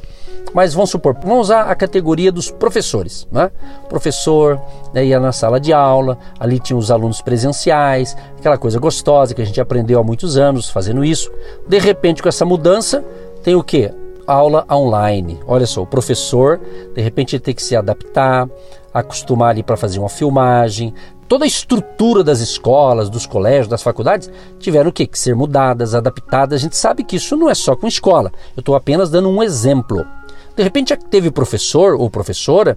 Mas 0.52 0.74
vamos 0.74 0.90
supor, 0.90 1.16
vamos 1.22 1.46
usar 1.46 1.62
a 1.62 1.74
categoria 1.74 2.30
dos 2.30 2.50
professores, 2.50 3.26
né? 3.30 3.50
professor 3.88 4.60
né, 4.92 5.04
ia 5.04 5.18
na 5.18 5.32
sala 5.32 5.58
de 5.58 5.72
aula, 5.72 6.18
ali 6.38 6.58
tinha 6.58 6.76
os 6.76 6.90
alunos 6.90 7.22
presenciais, 7.22 8.16
aquela 8.38 8.58
coisa 8.58 8.78
gostosa 8.78 9.34
que 9.34 9.40
a 9.40 9.46
gente 9.46 9.60
aprendeu 9.60 9.98
há 9.98 10.04
muitos 10.04 10.36
anos 10.36 10.68
fazendo 10.68 11.04
isso. 11.04 11.30
De 11.66 11.78
repente, 11.78 12.22
com 12.22 12.28
essa 12.28 12.44
mudança, 12.44 13.04
tem 13.42 13.54
o 13.54 13.62
que? 13.62 13.90
Aula 14.26 14.66
online. 14.70 15.40
Olha 15.46 15.66
só, 15.66 15.82
o 15.82 15.86
professor, 15.86 16.60
de 16.94 17.00
repente, 17.00 17.36
ele 17.36 17.42
tem 17.42 17.54
que 17.54 17.62
se 17.62 17.74
adaptar, 17.74 18.48
acostumar 18.92 19.50
ali 19.50 19.62
para 19.62 19.76
fazer 19.76 19.98
uma 19.98 20.08
filmagem, 20.08 20.92
toda 21.32 21.46
a 21.46 21.48
estrutura 21.48 22.22
das 22.22 22.40
escolas, 22.40 23.08
dos 23.08 23.24
colégios, 23.24 23.66
das 23.66 23.82
faculdades 23.82 24.30
tiveram 24.58 24.92
que, 24.92 25.06
que 25.06 25.18
ser 25.18 25.34
mudadas, 25.34 25.94
adaptadas. 25.94 26.60
A 26.60 26.62
gente 26.62 26.76
sabe 26.76 27.02
que 27.02 27.16
isso 27.16 27.38
não 27.38 27.48
é 27.48 27.54
só 27.54 27.74
com 27.74 27.88
escola. 27.88 28.30
Eu 28.54 28.60
estou 28.60 28.74
apenas 28.74 29.08
dando 29.08 29.30
um 29.30 29.42
exemplo. 29.42 30.06
De 30.54 30.62
repente 30.62 30.94
teve 31.08 31.30
professor 31.30 31.94
ou 31.94 32.10
professora 32.10 32.76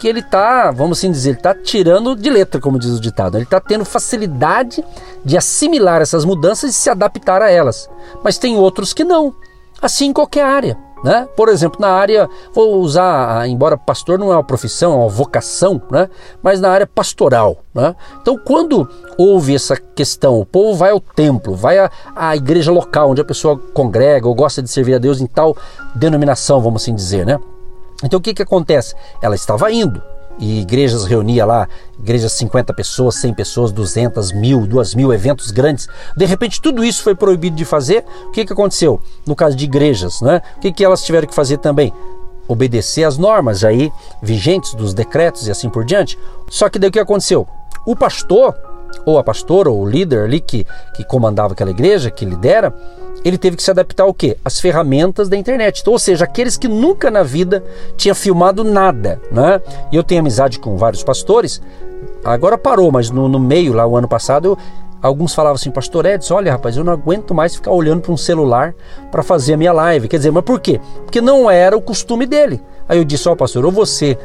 que 0.00 0.06
ele 0.06 0.20
está, 0.20 0.70
vamos 0.70 0.98
assim 0.98 1.10
dizer, 1.10 1.30
ele 1.30 1.38
está 1.38 1.52
tirando 1.52 2.14
de 2.14 2.30
letra, 2.30 2.60
como 2.60 2.78
diz 2.78 2.92
o 2.92 3.00
ditado. 3.00 3.36
Ele 3.36 3.42
está 3.42 3.58
tendo 3.58 3.84
facilidade 3.84 4.84
de 5.24 5.36
assimilar 5.36 6.00
essas 6.00 6.24
mudanças 6.24 6.70
e 6.70 6.72
se 6.72 6.88
adaptar 6.88 7.42
a 7.42 7.50
elas. 7.50 7.90
Mas 8.22 8.38
tem 8.38 8.56
outros 8.56 8.92
que 8.92 9.02
não. 9.02 9.34
Assim 9.80 10.06
em 10.06 10.12
qualquer 10.12 10.44
área. 10.44 10.76
Né? 11.02 11.26
Por 11.34 11.48
exemplo, 11.48 11.80
na 11.80 11.88
área, 11.88 12.28
vou 12.52 12.78
usar, 12.80 13.48
embora 13.48 13.76
pastor 13.76 14.18
não 14.18 14.30
é 14.30 14.36
uma 14.36 14.44
profissão, 14.44 14.92
é 14.92 14.96
uma 14.96 15.08
vocação, 15.08 15.80
né? 15.90 16.10
mas 16.42 16.60
na 16.60 16.70
área 16.70 16.86
pastoral. 16.86 17.64
Né? 17.74 17.96
Então, 18.20 18.36
quando 18.36 18.86
houve 19.16 19.54
essa 19.54 19.76
questão, 19.76 20.38
o 20.38 20.44
povo 20.44 20.76
vai 20.76 20.90
ao 20.90 21.00
templo, 21.00 21.54
vai 21.54 21.78
à, 21.78 21.90
à 22.14 22.36
igreja 22.36 22.70
local, 22.70 23.10
onde 23.10 23.20
a 23.20 23.24
pessoa 23.24 23.56
congrega 23.72 24.28
ou 24.28 24.34
gosta 24.34 24.62
de 24.62 24.68
servir 24.68 24.94
a 24.94 24.98
Deus 24.98 25.22
em 25.22 25.26
tal 25.26 25.56
denominação, 25.94 26.60
vamos 26.60 26.82
assim 26.82 26.94
dizer. 26.94 27.24
Né? 27.24 27.38
Então, 28.04 28.18
o 28.18 28.22
que, 28.22 28.34
que 28.34 28.42
acontece? 28.42 28.94
Ela 29.22 29.34
estava 29.34 29.72
indo, 29.72 30.02
e 30.40 30.60
igrejas 30.60 31.04
reunia 31.04 31.44
lá, 31.44 31.68
igrejas 31.98 32.32
50 32.32 32.72
pessoas, 32.72 33.16
100 33.16 33.34
pessoas, 33.34 33.70
200, 33.72 34.32
mil, 34.32 34.66
2 34.66 34.94
mil, 34.94 35.12
eventos 35.12 35.50
grandes. 35.50 35.86
De 36.16 36.24
repente 36.24 36.60
tudo 36.62 36.82
isso 36.82 37.02
foi 37.02 37.14
proibido 37.14 37.54
de 37.54 37.64
fazer. 37.66 38.04
O 38.26 38.30
que, 38.30 38.46
que 38.46 38.52
aconteceu? 38.52 39.00
No 39.26 39.36
caso 39.36 39.54
de 39.54 39.66
igrejas, 39.66 40.22
né? 40.22 40.40
o 40.56 40.60
que, 40.60 40.72
que 40.72 40.82
elas 40.84 41.04
tiveram 41.04 41.28
que 41.28 41.34
fazer 41.34 41.58
também? 41.58 41.92
Obedecer 42.48 43.04
às 43.04 43.18
normas 43.18 43.62
aí 43.62 43.92
vigentes 44.22 44.74
dos 44.74 44.94
decretos 44.94 45.46
e 45.46 45.50
assim 45.50 45.68
por 45.68 45.84
diante. 45.84 46.18
Só 46.48 46.70
que 46.70 46.78
daí 46.78 46.88
o 46.88 46.92
que 46.92 46.98
aconteceu? 46.98 47.46
O 47.86 47.94
pastor, 47.94 48.56
ou 49.04 49.18
a 49.18 49.24
pastora, 49.24 49.70
ou 49.70 49.82
o 49.82 49.88
líder 49.88 50.24
ali 50.24 50.40
que, 50.40 50.66
que 50.96 51.04
comandava 51.04 51.52
aquela 51.52 51.70
igreja, 51.70 52.10
que 52.10 52.24
lidera, 52.24 52.74
ele 53.24 53.38
teve 53.38 53.56
que 53.56 53.62
se 53.62 53.70
adaptar 53.70 54.04
ao 54.04 54.14
quê? 54.14 54.36
As 54.44 54.60
ferramentas 54.60 55.28
da 55.28 55.36
internet. 55.36 55.80
Então, 55.80 55.92
ou 55.92 55.98
seja, 55.98 56.24
aqueles 56.24 56.56
que 56.56 56.68
nunca 56.68 57.10
na 57.10 57.22
vida 57.22 57.62
tinha 57.96 58.14
filmado 58.14 58.64
nada, 58.64 59.20
né? 59.30 59.60
E 59.92 59.96
eu 59.96 60.02
tenho 60.02 60.20
amizade 60.20 60.58
com 60.58 60.76
vários 60.76 61.02
pastores. 61.02 61.60
Agora 62.24 62.56
parou, 62.56 62.90
mas 62.90 63.10
no, 63.10 63.28
no 63.28 63.38
meio 63.38 63.72
lá 63.72 63.86
o 63.86 63.96
ano 63.96 64.08
passado 64.08 64.46
eu, 64.46 64.58
alguns 65.02 65.34
falavam 65.34 65.56
assim, 65.56 65.70
pastor 65.70 66.06
Edson, 66.06 66.34
olha 66.34 66.52
rapaz, 66.52 66.76
eu 66.76 66.84
não 66.84 66.92
aguento 66.92 67.34
mais 67.34 67.54
ficar 67.54 67.72
olhando 67.72 68.02
para 68.02 68.12
um 68.12 68.16
celular 68.16 68.74
para 69.10 69.22
fazer 69.22 69.54
a 69.54 69.56
minha 69.56 69.72
live. 69.72 70.08
Quer 70.08 70.18
dizer, 70.18 70.30
mas 70.30 70.44
por 70.44 70.60
quê? 70.60 70.80
Porque 71.04 71.20
não 71.20 71.50
era 71.50 71.76
o 71.76 71.80
costume 71.80 72.26
dele. 72.26 72.62
Aí 72.88 72.98
eu 72.98 73.04
disse, 73.04 73.28
ó 73.28 73.32
oh, 73.32 73.36
pastor, 73.36 73.64
ou 73.64 73.72
você 73.72 74.18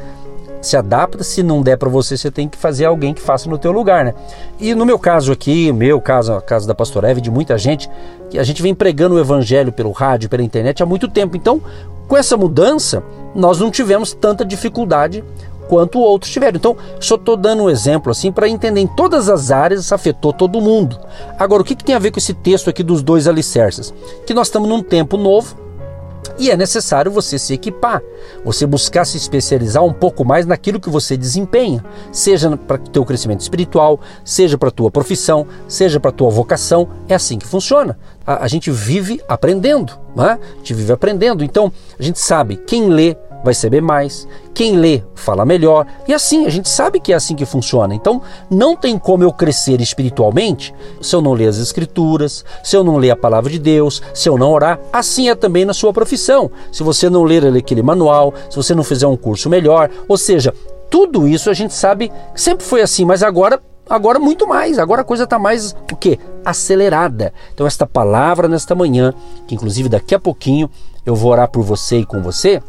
se 0.66 0.76
adapta, 0.76 1.22
se 1.22 1.42
não 1.42 1.62
der 1.62 1.76
para 1.76 1.88
você, 1.88 2.16
você 2.16 2.30
tem 2.30 2.48
que 2.48 2.58
fazer 2.58 2.84
alguém 2.84 3.14
que 3.14 3.20
faça 3.20 3.48
no 3.48 3.56
teu 3.56 3.70
lugar, 3.70 4.04
né? 4.04 4.14
E 4.58 4.74
no 4.74 4.84
meu 4.84 4.98
caso 4.98 5.32
aqui, 5.32 5.72
meu 5.72 6.00
caso, 6.00 6.40
caso 6.40 6.66
da 6.66 6.74
Pastora 6.74 7.10
Eve, 7.10 7.20
de 7.20 7.30
muita 7.30 7.56
gente, 7.56 7.88
que 8.30 8.38
a 8.38 8.42
gente 8.42 8.60
vem 8.62 8.74
pregando 8.74 9.14
o 9.14 9.20
evangelho 9.20 9.72
pelo 9.72 9.92
rádio, 9.92 10.28
pela 10.28 10.42
internet 10.42 10.82
há 10.82 10.86
muito 10.86 11.08
tempo. 11.08 11.36
Então, 11.36 11.60
com 12.08 12.16
essa 12.16 12.36
mudança, 12.36 13.02
nós 13.34 13.60
não 13.60 13.70
tivemos 13.70 14.12
tanta 14.12 14.44
dificuldade 14.44 15.22
quanto 15.68 15.98
outros 15.98 16.32
tiveram. 16.32 16.56
Então, 16.56 16.76
só 17.00 17.16
estou 17.16 17.36
dando 17.36 17.64
um 17.64 17.70
exemplo 17.70 18.10
assim 18.10 18.32
para 18.32 18.48
entender 18.48 18.80
em 18.80 18.86
todas 18.86 19.28
as 19.28 19.50
áreas 19.50 19.92
afetou 19.92 20.32
todo 20.32 20.60
mundo. 20.60 20.98
Agora, 21.38 21.62
o 21.62 21.64
que, 21.64 21.74
que 21.74 21.84
tem 21.84 21.94
a 21.94 22.00
ver 22.00 22.10
com 22.10 22.18
esse 22.18 22.34
texto 22.34 22.70
aqui 22.70 22.82
dos 22.82 23.02
dois 23.02 23.26
alicerces? 23.28 23.92
Que 24.26 24.34
nós 24.34 24.48
estamos 24.48 24.68
num 24.68 24.82
tempo 24.82 25.16
novo, 25.16 25.65
e 26.38 26.50
é 26.50 26.56
necessário 26.56 27.10
você 27.10 27.38
se 27.38 27.54
equipar, 27.54 28.02
você 28.44 28.66
buscar 28.66 29.04
se 29.04 29.16
especializar 29.16 29.84
um 29.84 29.92
pouco 29.92 30.24
mais 30.24 30.46
naquilo 30.46 30.80
que 30.80 30.90
você 30.90 31.16
desempenha, 31.16 31.84
seja 32.12 32.56
para 32.56 32.76
o 32.76 32.78
teu 32.78 33.04
crescimento 33.04 33.40
espiritual, 33.40 34.00
seja 34.24 34.56
para 34.58 34.68
a 34.68 34.72
tua 34.72 34.90
profissão, 34.90 35.46
seja 35.68 35.98
para 36.00 36.10
a 36.10 36.14
tua 36.14 36.30
vocação. 36.30 36.88
É 37.08 37.14
assim 37.14 37.38
que 37.38 37.46
funciona. 37.46 37.98
A, 38.26 38.44
a 38.44 38.48
gente 38.48 38.70
vive 38.70 39.20
aprendendo, 39.28 39.92
né? 40.14 40.38
a 40.40 40.56
gente 40.58 40.74
vive 40.74 40.92
aprendendo. 40.92 41.44
Então, 41.44 41.72
a 41.98 42.02
gente 42.02 42.18
sabe 42.18 42.56
quem 42.56 42.88
lê, 42.88 43.16
vai 43.44 43.54
saber 43.54 43.80
mais. 43.80 44.26
Quem 44.54 44.76
lê 44.76 45.02
fala 45.14 45.44
melhor. 45.44 45.86
E 46.08 46.14
assim, 46.14 46.46
a 46.46 46.50
gente 46.50 46.68
sabe 46.68 47.00
que 47.00 47.12
é 47.12 47.16
assim 47.16 47.34
que 47.34 47.44
funciona. 47.44 47.94
Então, 47.94 48.22
não 48.50 48.76
tem 48.76 48.98
como 48.98 49.22
eu 49.22 49.32
crescer 49.32 49.80
espiritualmente 49.80 50.74
se 51.00 51.14
eu 51.14 51.20
não 51.20 51.32
ler 51.32 51.48
as 51.48 51.58
escrituras, 51.58 52.44
se 52.62 52.76
eu 52.76 52.82
não 52.82 52.96
ler 52.96 53.10
a 53.10 53.16
palavra 53.16 53.50
de 53.50 53.58
Deus, 53.58 54.02
se 54.14 54.28
eu 54.28 54.36
não 54.38 54.52
orar. 54.52 54.78
Assim 54.92 55.28
é 55.28 55.34
também 55.34 55.64
na 55.64 55.74
sua 55.74 55.92
profissão. 55.92 56.50
Se 56.72 56.82
você 56.82 57.08
não 57.10 57.24
ler 57.24 57.46
aquele 57.56 57.82
manual, 57.82 58.32
se 58.50 58.56
você 58.56 58.74
não 58.74 58.84
fizer 58.84 59.06
um 59.06 59.16
curso 59.16 59.48
melhor, 59.48 59.90
ou 60.08 60.16
seja, 60.16 60.54
tudo 60.90 61.26
isso 61.26 61.50
a 61.50 61.54
gente 61.54 61.74
sabe 61.74 62.10
que 62.34 62.40
sempre 62.40 62.64
foi 62.64 62.80
assim, 62.80 63.04
mas 63.04 63.22
agora 63.22 63.60
agora 63.88 64.18
muito 64.18 64.46
mais. 64.46 64.78
Agora 64.78 65.02
a 65.02 65.04
coisa 65.04 65.24
está 65.24 65.38
mais 65.38 65.74
o 65.92 65.96
que? 65.96 66.18
Acelerada. 66.44 67.32
Então 67.54 67.66
esta 67.66 67.86
palavra 67.86 68.48
nesta 68.48 68.74
manhã, 68.74 69.14
que 69.46 69.54
inclusive 69.54 69.88
daqui 69.88 70.14
a 70.14 70.18
pouquinho 70.18 70.70
eu 71.04 71.14
vou 71.14 71.30
orar 71.30 71.48
por 71.48 71.62
você 71.62 71.98
e 71.98 72.06
com 72.06 72.20
você, 72.20 72.60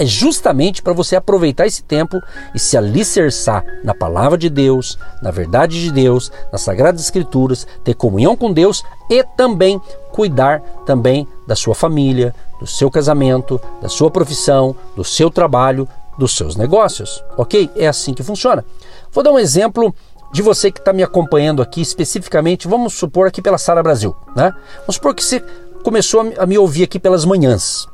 é 0.00 0.06
justamente 0.06 0.80
para 0.80 0.94
você 0.94 1.14
aproveitar 1.14 1.66
esse 1.66 1.82
tempo 1.82 2.22
e 2.54 2.58
se 2.58 2.74
alicerçar 2.74 3.62
na 3.84 3.94
palavra 3.94 4.38
de 4.38 4.48
Deus, 4.48 4.98
na 5.20 5.30
verdade 5.30 5.78
de 5.78 5.92
Deus, 5.92 6.32
nas 6.50 6.62
sagradas 6.62 7.02
escrituras, 7.02 7.66
ter 7.84 7.92
comunhão 7.92 8.34
com 8.34 8.50
Deus 8.50 8.82
e 9.10 9.22
também 9.36 9.78
cuidar 10.10 10.62
também 10.86 11.28
da 11.46 11.54
sua 11.54 11.74
família, 11.74 12.34
do 12.58 12.66
seu 12.66 12.90
casamento, 12.90 13.60
da 13.82 13.90
sua 13.90 14.10
profissão, 14.10 14.74
do 14.96 15.04
seu 15.04 15.30
trabalho, 15.30 15.86
dos 16.16 16.34
seus 16.34 16.56
negócios. 16.56 17.22
OK? 17.36 17.70
É 17.76 17.86
assim 17.86 18.14
que 18.14 18.22
funciona. 18.22 18.64
Vou 19.12 19.22
dar 19.22 19.32
um 19.32 19.38
exemplo 19.38 19.94
de 20.32 20.40
você 20.40 20.72
que 20.72 20.78
está 20.78 20.94
me 20.94 21.02
acompanhando 21.02 21.60
aqui 21.60 21.82
especificamente, 21.82 22.66
vamos 22.66 22.94
supor 22.94 23.26
aqui 23.26 23.42
pela 23.42 23.58
Sara 23.58 23.82
Brasil, 23.82 24.16
né? 24.34 24.50
Vamos 24.78 24.94
supor 24.94 25.14
que 25.14 25.22
você 25.22 25.40
começou 25.84 26.32
a 26.38 26.46
me 26.46 26.56
ouvir 26.56 26.84
aqui 26.84 26.98
pelas 26.98 27.26
manhãs 27.26 27.86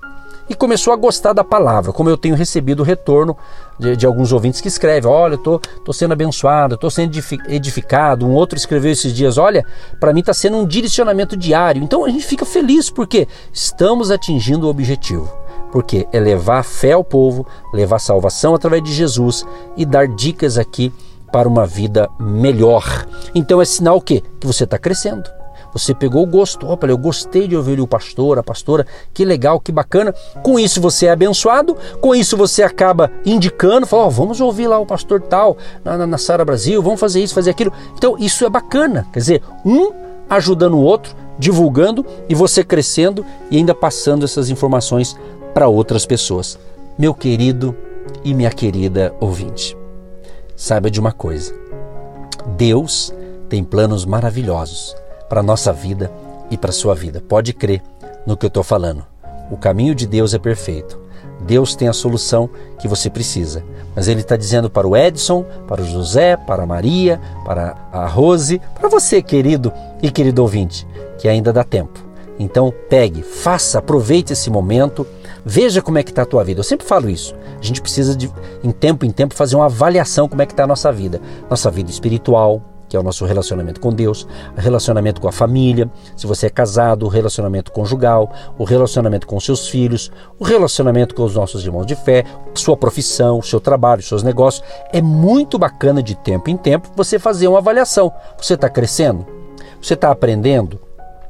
e 0.49 0.55
começou 0.55 0.93
a 0.93 0.97
gostar 0.97 1.33
da 1.33 1.43
palavra, 1.43 1.93
como 1.93 2.09
eu 2.09 2.17
tenho 2.17 2.35
recebido 2.35 2.81
o 2.81 2.85
retorno 2.85 3.37
de, 3.79 3.97
de 3.97 4.07
alguns 4.07 4.33
ouvintes 4.33 4.61
que 4.61 4.69
escrevem: 4.69 5.11
Olha, 5.11 5.35
eu 5.35 5.39
tô, 5.39 5.59
tô 5.85 5.93
sendo 5.93 6.13
abençoado, 6.13 6.75
estou 6.75 6.91
sendo 6.91 7.17
edificado. 7.49 8.27
Um 8.27 8.33
outro 8.33 8.57
escreveu 8.57 8.93
esses 8.93 9.13
dias: 9.13 9.39
Olha, 9.39 9.65
para 9.99 10.13
mim 10.13 10.21
está 10.21 10.33
sendo 10.33 10.57
um 10.57 10.67
direcionamento 10.67 11.37
diário. 11.37 11.83
Então 11.83 12.05
a 12.05 12.09
gente 12.09 12.25
fica 12.25 12.45
feliz 12.45 12.91
porque 12.91 13.27
estamos 13.53 14.11
atingindo 14.11 14.67
o 14.67 14.71
objetivo. 14.71 15.31
Porque 15.73 16.07
é 16.13 16.21
levar 16.21 16.63
fé 16.63 16.93
ao 16.93 17.05
povo, 17.05 17.47
levar 17.73 17.99
salvação 17.99 18.55
através 18.55 18.83
de 18.83 18.93
Jesus 18.95 19.45
e 19.77 19.85
dar 19.85 20.07
dicas 20.07 20.57
aqui 20.57 20.93
para 21.33 21.49
uma 21.49 21.67
vida 21.67 22.09
melhor. 22.19 23.07
Então 23.35 23.61
é 23.61 23.65
sinal? 23.65 24.01
Que 24.01 24.23
você 24.41 24.65
está 24.65 24.79
crescendo 24.79 25.36
você 25.79 25.95
pegou 25.95 26.23
o 26.23 26.27
gosto. 26.27 26.67
Opa, 26.67 26.87
eu 26.87 26.97
gostei 26.97 27.47
de 27.47 27.57
ouvir 27.57 27.81
o 27.81 27.87
pastor, 27.87 28.39
a 28.39 28.43
pastora. 28.43 28.87
Que 29.13 29.25
legal, 29.25 29.61
que 29.61 29.71
bacana. 29.71 30.15
Com 30.43 30.59
isso 30.59 30.81
você 30.81 31.07
é 31.07 31.11
abençoado. 31.11 31.77
Com 32.01 32.15
isso 32.15 32.37
você 32.37 32.63
acaba 32.63 33.11
indicando, 33.25 33.87
fala, 33.87 34.07
oh, 34.07 34.11
vamos 34.11 34.41
ouvir 34.41 34.67
lá 34.67 34.79
o 34.79 34.87
pastor 34.87 35.21
tal 35.21 35.57
na, 35.85 35.99
na, 35.99 36.07
na 36.07 36.19
Sara 36.19 36.45
Brasil. 36.45 36.83
Vamos 36.83 37.01
fazer 37.01 37.23
isso, 37.23 37.35
fazer 37.35 37.51
aquilo. 37.51 37.73
Então 37.97 38.17
isso 38.19 38.45
é 38.45 38.51
bacana. 38.51 39.07
Quer 39.13 39.19
dizer, 39.19 39.43
um 39.65 39.93
ajudando 40.29 40.75
o 40.75 40.83
outro, 40.83 41.15
divulgando 41.39 42.05
e 42.29 42.35
você 42.35 42.65
crescendo 42.65 43.25
e 43.51 43.57
ainda 43.57 43.75
passando 43.75 44.25
essas 44.25 44.51
informações 44.51 45.17
para 45.55 45.69
outras 45.69 46.07
pessoas. 46.07 46.59
Meu 46.99 47.15
querido 47.15 47.77
e 48.25 48.33
minha 48.33 48.51
querida 48.51 49.15
ouvinte, 49.21 49.77
saiba 50.55 50.91
de 50.91 50.99
uma 50.99 51.13
coisa: 51.13 51.55
Deus 52.57 53.13
tem 53.49 53.63
planos 53.63 54.05
maravilhosos 54.05 54.97
para 55.29 55.41
a 55.41 55.43
nossa 55.43 55.73
vida 55.73 56.11
e 56.51 56.57
para 56.57 56.71
a 56.71 56.73
sua 56.73 56.95
vida. 56.95 57.21
Pode 57.21 57.53
crer 57.53 57.83
no 58.27 58.37
que 58.37 58.45
eu 58.45 58.49
estou 58.49 58.63
falando. 58.63 59.05
O 59.51 59.57
caminho 59.57 59.95
de 59.95 60.07
Deus 60.07 60.35
é 60.35 60.39
perfeito. 60.39 61.07
Deus 61.41 61.75
tem 61.75 61.89
a 61.89 61.93
solução 61.93 62.49
que 62.79 62.89
você 62.89 63.11
precisa. 63.11 63.63
Mas 63.95 64.09
Ele 64.09 64.21
está 64.21 64.37
dizendo 64.37 64.69
para 64.69 64.87
o 64.87 64.97
Edson, 64.97 65.45
para 65.67 65.83
o 65.83 65.87
José, 65.87 66.37
para 66.37 66.63
a 66.63 66.67
Maria, 66.67 67.21
para 67.45 67.77
a 67.93 68.07
Rose, 68.07 68.61
para 68.75 68.89
você, 68.89 69.23
querido 69.23 69.73
e 70.03 70.11
querido 70.11 70.43
ouvinte, 70.43 70.87
que 71.19 71.29
ainda 71.29 71.53
dá 71.53 71.63
tempo. 71.63 72.05
Então 72.39 72.73
pegue, 72.91 73.23
faça, 73.23 73.79
aproveite 73.79 74.33
esse 74.33 74.51
momento, 74.51 75.07
veja 75.45 75.81
como 75.81 75.99
é 75.99 76.03
que 76.03 76.11
está 76.11 76.23
a 76.23 76.27
tua 76.27 76.45
vida. 76.45 76.61
Eu 76.61 76.65
sempre 76.65 76.87
falo 76.87 77.09
isso. 77.09 77.35
A 77.59 77.65
gente 77.65 77.81
precisa 77.81 78.15
de, 78.15 78.31
em 78.63 78.71
tempo 78.71 79.07
em 79.07 79.11
tempo, 79.11 79.35
fazer 79.35 79.57
uma 79.57 79.65
avaliação 79.67 80.29
como 80.29 80.43
é 80.43 80.47
que 80.47 80.53
está 80.53 80.65
a 80.65 80.67
nossa 80.67 80.93
vida. 80.93 81.21
Nossa 81.49 81.71
vida 81.71 81.91
espiritual, 81.91 82.63
que 82.89 82.97
é 82.97 83.01
o 83.01 83.03
nosso 83.03 83.25
relacionamento 83.25 83.81
com 83.81 83.93
Deus, 83.93 84.27
relacionamento 84.57 85.21
com 85.21 85.29
a 85.29 85.33
família, 85.33 85.91
se 86.17 86.27
você 86.27 86.47
é 86.47 86.51
casado, 86.51 87.05
o 87.05 87.09
relacionamento 87.09 87.73
conjugal, 87.73 88.33
o 88.59 88.65
relacionamento 88.65 89.27
com 89.27 89.39
seus 89.41 89.69
filhos, 89.69 90.11
o 90.39 90.45
relacionamento 90.45 91.15
com 91.15 91.25
os 91.25 91.35
nossos 91.35 91.65
irmãos 91.65 91.87
de 91.87 91.95
fé, 91.95 92.25
sua 92.55 92.77
profissão, 92.77 93.43
seu 93.43 93.61
trabalho, 93.61 94.03
seus 94.03 94.23
negócios. 94.23 94.65
É 94.93 95.03
muito 95.03 95.59
bacana 95.59 96.03
de 96.03 96.15
tempo 96.15 96.51
em 96.51 96.57
tempo 96.57 96.91
você 96.95 97.19
fazer 97.19 97.49
uma 97.49 97.59
avaliação. 97.59 98.13
Você 98.41 98.55
está 98.55 98.69
crescendo? 98.69 99.27
Você 99.81 99.95
está 99.95 100.11
aprendendo? 100.11 100.86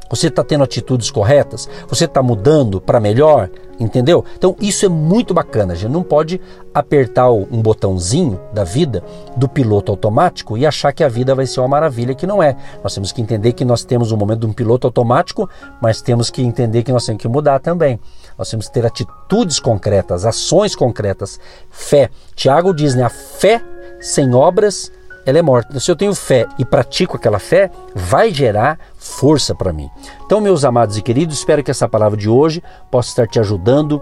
Você 0.08 0.28
está 0.28 0.44
tendo 0.44 0.64
atitudes 0.64 1.10
corretas? 1.10 1.68
Você 1.88 2.04
está 2.04 2.22
mudando 2.22 2.80
para 2.80 3.00
melhor? 3.00 3.50
Entendeu? 3.78 4.24
Então 4.36 4.56
isso 4.58 4.86
é 4.86 4.88
muito 4.88 5.34
bacana. 5.34 5.74
A 5.74 5.76
gente 5.76 5.90
não 5.90 6.02
pode 6.02 6.40
apertar 6.72 7.30
um 7.30 7.60
botãozinho 7.60 8.40
da 8.52 8.64
vida 8.64 9.02
do 9.36 9.48
piloto 9.48 9.92
automático 9.92 10.56
e 10.56 10.64
achar 10.64 10.92
que 10.92 11.04
a 11.04 11.08
vida 11.08 11.34
vai 11.34 11.46
ser 11.46 11.60
uma 11.60 11.68
maravilha 11.68 12.14
que 12.14 12.26
não 12.26 12.42
é. 12.42 12.56
Nós 12.82 12.94
temos 12.94 13.12
que 13.12 13.20
entender 13.20 13.52
que 13.52 13.64
nós 13.64 13.84
temos 13.84 14.12
um 14.12 14.16
momento 14.16 14.40
de 14.40 14.46
um 14.46 14.52
piloto 14.52 14.86
automático, 14.86 15.48
mas 15.80 16.00
temos 16.00 16.30
que 16.30 16.42
entender 16.42 16.82
que 16.82 16.92
nós 16.92 17.04
temos 17.04 17.20
que 17.20 17.28
mudar 17.28 17.60
também. 17.60 18.00
Nós 18.38 18.48
temos 18.48 18.66
que 18.66 18.72
ter 18.72 18.86
atitudes 18.86 19.60
concretas, 19.60 20.24
ações 20.24 20.74
concretas, 20.74 21.38
fé. 21.70 22.10
Tiago 22.34 22.72
diz, 22.72 22.94
né? 22.94 23.02
A 23.02 23.10
fé 23.10 23.62
sem 24.00 24.34
obras 24.34 24.90
ela 25.26 25.38
é 25.38 25.42
morta. 25.42 25.78
Se 25.80 25.90
eu 25.90 25.96
tenho 25.96 26.14
fé 26.14 26.46
e 26.56 26.64
pratico 26.64 27.16
aquela 27.16 27.40
fé, 27.40 27.70
vai 27.94 28.32
gerar 28.32 28.78
força 28.96 29.54
para 29.54 29.72
mim. 29.72 29.90
Então, 30.24 30.40
meus 30.40 30.64
amados 30.64 30.96
e 30.96 31.02
queridos, 31.02 31.38
espero 31.38 31.64
que 31.64 31.70
essa 31.70 31.88
palavra 31.88 32.16
de 32.16 32.28
hoje 32.28 32.62
possa 32.90 33.08
estar 33.08 33.26
te 33.26 33.40
ajudando 33.40 34.00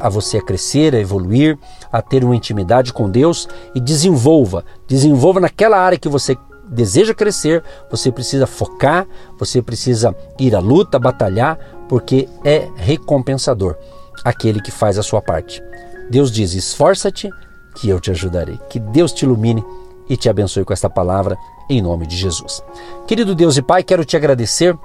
a 0.00 0.08
você 0.08 0.38
a 0.38 0.42
crescer, 0.42 0.94
a 0.94 0.98
evoluir, 0.98 1.56
a 1.90 2.02
ter 2.02 2.24
uma 2.24 2.36
intimidade 2.36 2.92
com 2.92 3.08
Deus 3.08 3.48
e 3.74 3.80
desenvolva, 3.80 4.64
desenvolva 4.86 5.40
naquela 5.40 5.78
área 5.78 5.98
que 5.98 6.08
você 6.08 6.36
deseja 6.68 7.14
crescer, 7.14 7.62
você 7.88 8.10
precisa 8.10 8.46
focar, 8.46 9.06
você 9.38 9.62
precisa 9.62 10.14
ir 10.38 10.54
à 10.54 10.58
luta, 10.58 10.98
batalhar, 10.98 11.58
porque 11.88 12.28
é 12.44 12.68
recompensador 12.76 13.76
aquele 14.24 14.60
que 14.60 14.72
faz 14.72 14.98
a 14.98 15.02
sua 15.02 15.22
parte. 15.22 15.62
Deus 16.10 16.30
diz: 16.30 16.54
esforça-te, 16.54 17.30
que 17.76 17.88
eu 17.88 18.00
te 18.00 18.10
ajudarei. 18.10 18.58
Que 18.68 18.80
Deus 18.80 19.12
te 19.12 19.24
ilumine 19.24 19.62
e 20.08 20.16
te 20.16 20.28
abençoe 20.28 20.64
com 20.64 20.72
esta 20.72 20.88
palavra, 20.88 21.38
em 21.68 21.82
nome 21.82 22.06
de 22.06 22.16
Jesus. 22.16 22.62
Querido 23.06 23.34
Deus 23.34 23.56
e 23.56 23.62
Pai, 23.62 23.82
quero 23.82 24.04
te 24.04 24.16
agradecer 24.16 24.76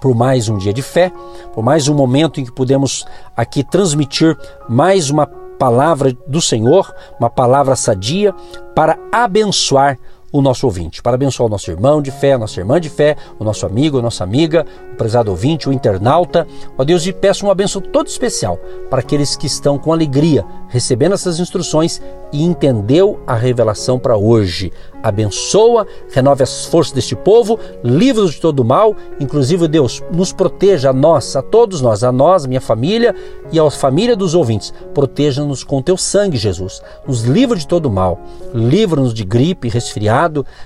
por 0.00 0.14
mais 0.14 0.48
um 0.48 0.56
dia 0.56 0.72
de 0.72 0.82
fé, 0.82 1.12
por 1.52 1.62
mais 1.62 1.88
um 1.88 1.94
momento 1.94 2.40
em 2.40 2.44
que 2.44 2.52
pudemos 2.52 3.04
aqui 3.36 3.64
transmitir 3.64 4.36
mais 4.68 5.10
uma 5.10 5.26
palavra 5.26 6.16
do 6.26 6.40
Senhor, 6.40 6.92
uma 7.18 7.28
palavra 7.28 7.76
sadia 7.76 8.34
para 8.74 8.98
abençoar 9.12 9.98
o 10.32 10.40
nosso 10.40 10.66
ouvinte, 10.66 11.02
para 11.02 11.14
abençoar 11.14 11.46
o 11.46 11.50
nosso 11.50 11.70
irmão 11.70 12.00
de 12.00 12.10
fé, 12.10 12.34
a 12.34 12.38
nossa 12.38 12.60
irmã 12.60 12.80
de 12.80 12.88
fé, 12.88 13.16
o 13.38 13.44
nosso 13.44 13.66
amigo, 13.66 13.98
a 13.98 14.02
nossa 14.02 14.22
amiga, 14.22 14.64
o 14.92 14.96
prezado 14.96 15.30
ouvinte, 15.30 15.68
o 15.68 15.72
internauta. 15.72 16.46
Ó 16.78 16.84
Deus, 16.84 17.06
e 17.06 17.12
peço 17.12 17.44
uma 17.46 17.54
benção 17.54 17.80
todo 17.80 18.06
especial 18.06 18.58
para 18.88 19.00
aqueles 19.00 19.36
que 19.36 19.46
estão 19.46 19.78
com 19.78 19.92
alegria 19.92 20.44
recebendo 20.70 21.14
essas 21.14 21.38
instruções 21.38 22.00
e 22.32 22.44
entendeu 22.44 23.20
a 23.26 23.34
revelação 23.34 23.98
para 23.98 24.16
hoje. 24.16 24.72
Abençoa, 25.02 25.86
renove 26.12 26.42
as 26.42 26.66
forças 26.66 26.92
deste 26.92 27.16
povo, 27.16 27.58
livra-nos 27.82 28.34
de 28.34 28.40
todo 28.40 28.64
mal, 28.64 28.94
inclusive 29.18 29.66
Deus, 29.66 30.02
nos 30.12 30.32
proteja 30.32 30.90
a 30.90 30.92
nós, 30.92 31.34
a 31.34 31.42
todos 31.42 31.80
nós, 31.80 32.04
a 32.04 32.12
nós, 32.12 32.46
minha 32.46 32.60
família 32.60 33.14
e 33.50 33.58
a 33.58 33.70
família 33.70 34.14
dos 34.14 34.34
ouvintes. 34.34 34.72
Proteja-nos 34.94 35.64
com 35.64 35.82
teu 35.82 35.96
sangue, 35.96 36.36
Jesus. 36.36 36.80
Nos 37.06 37.22
livra 37.22 37.56
de 37.56 37.66
todo 37.66 37.90
mal. 37.90 38.20
Livra-nos 38.54 39.12
de 39.12 39.24
gripe, 39.24 39.68
resfriado, 39.68 40.19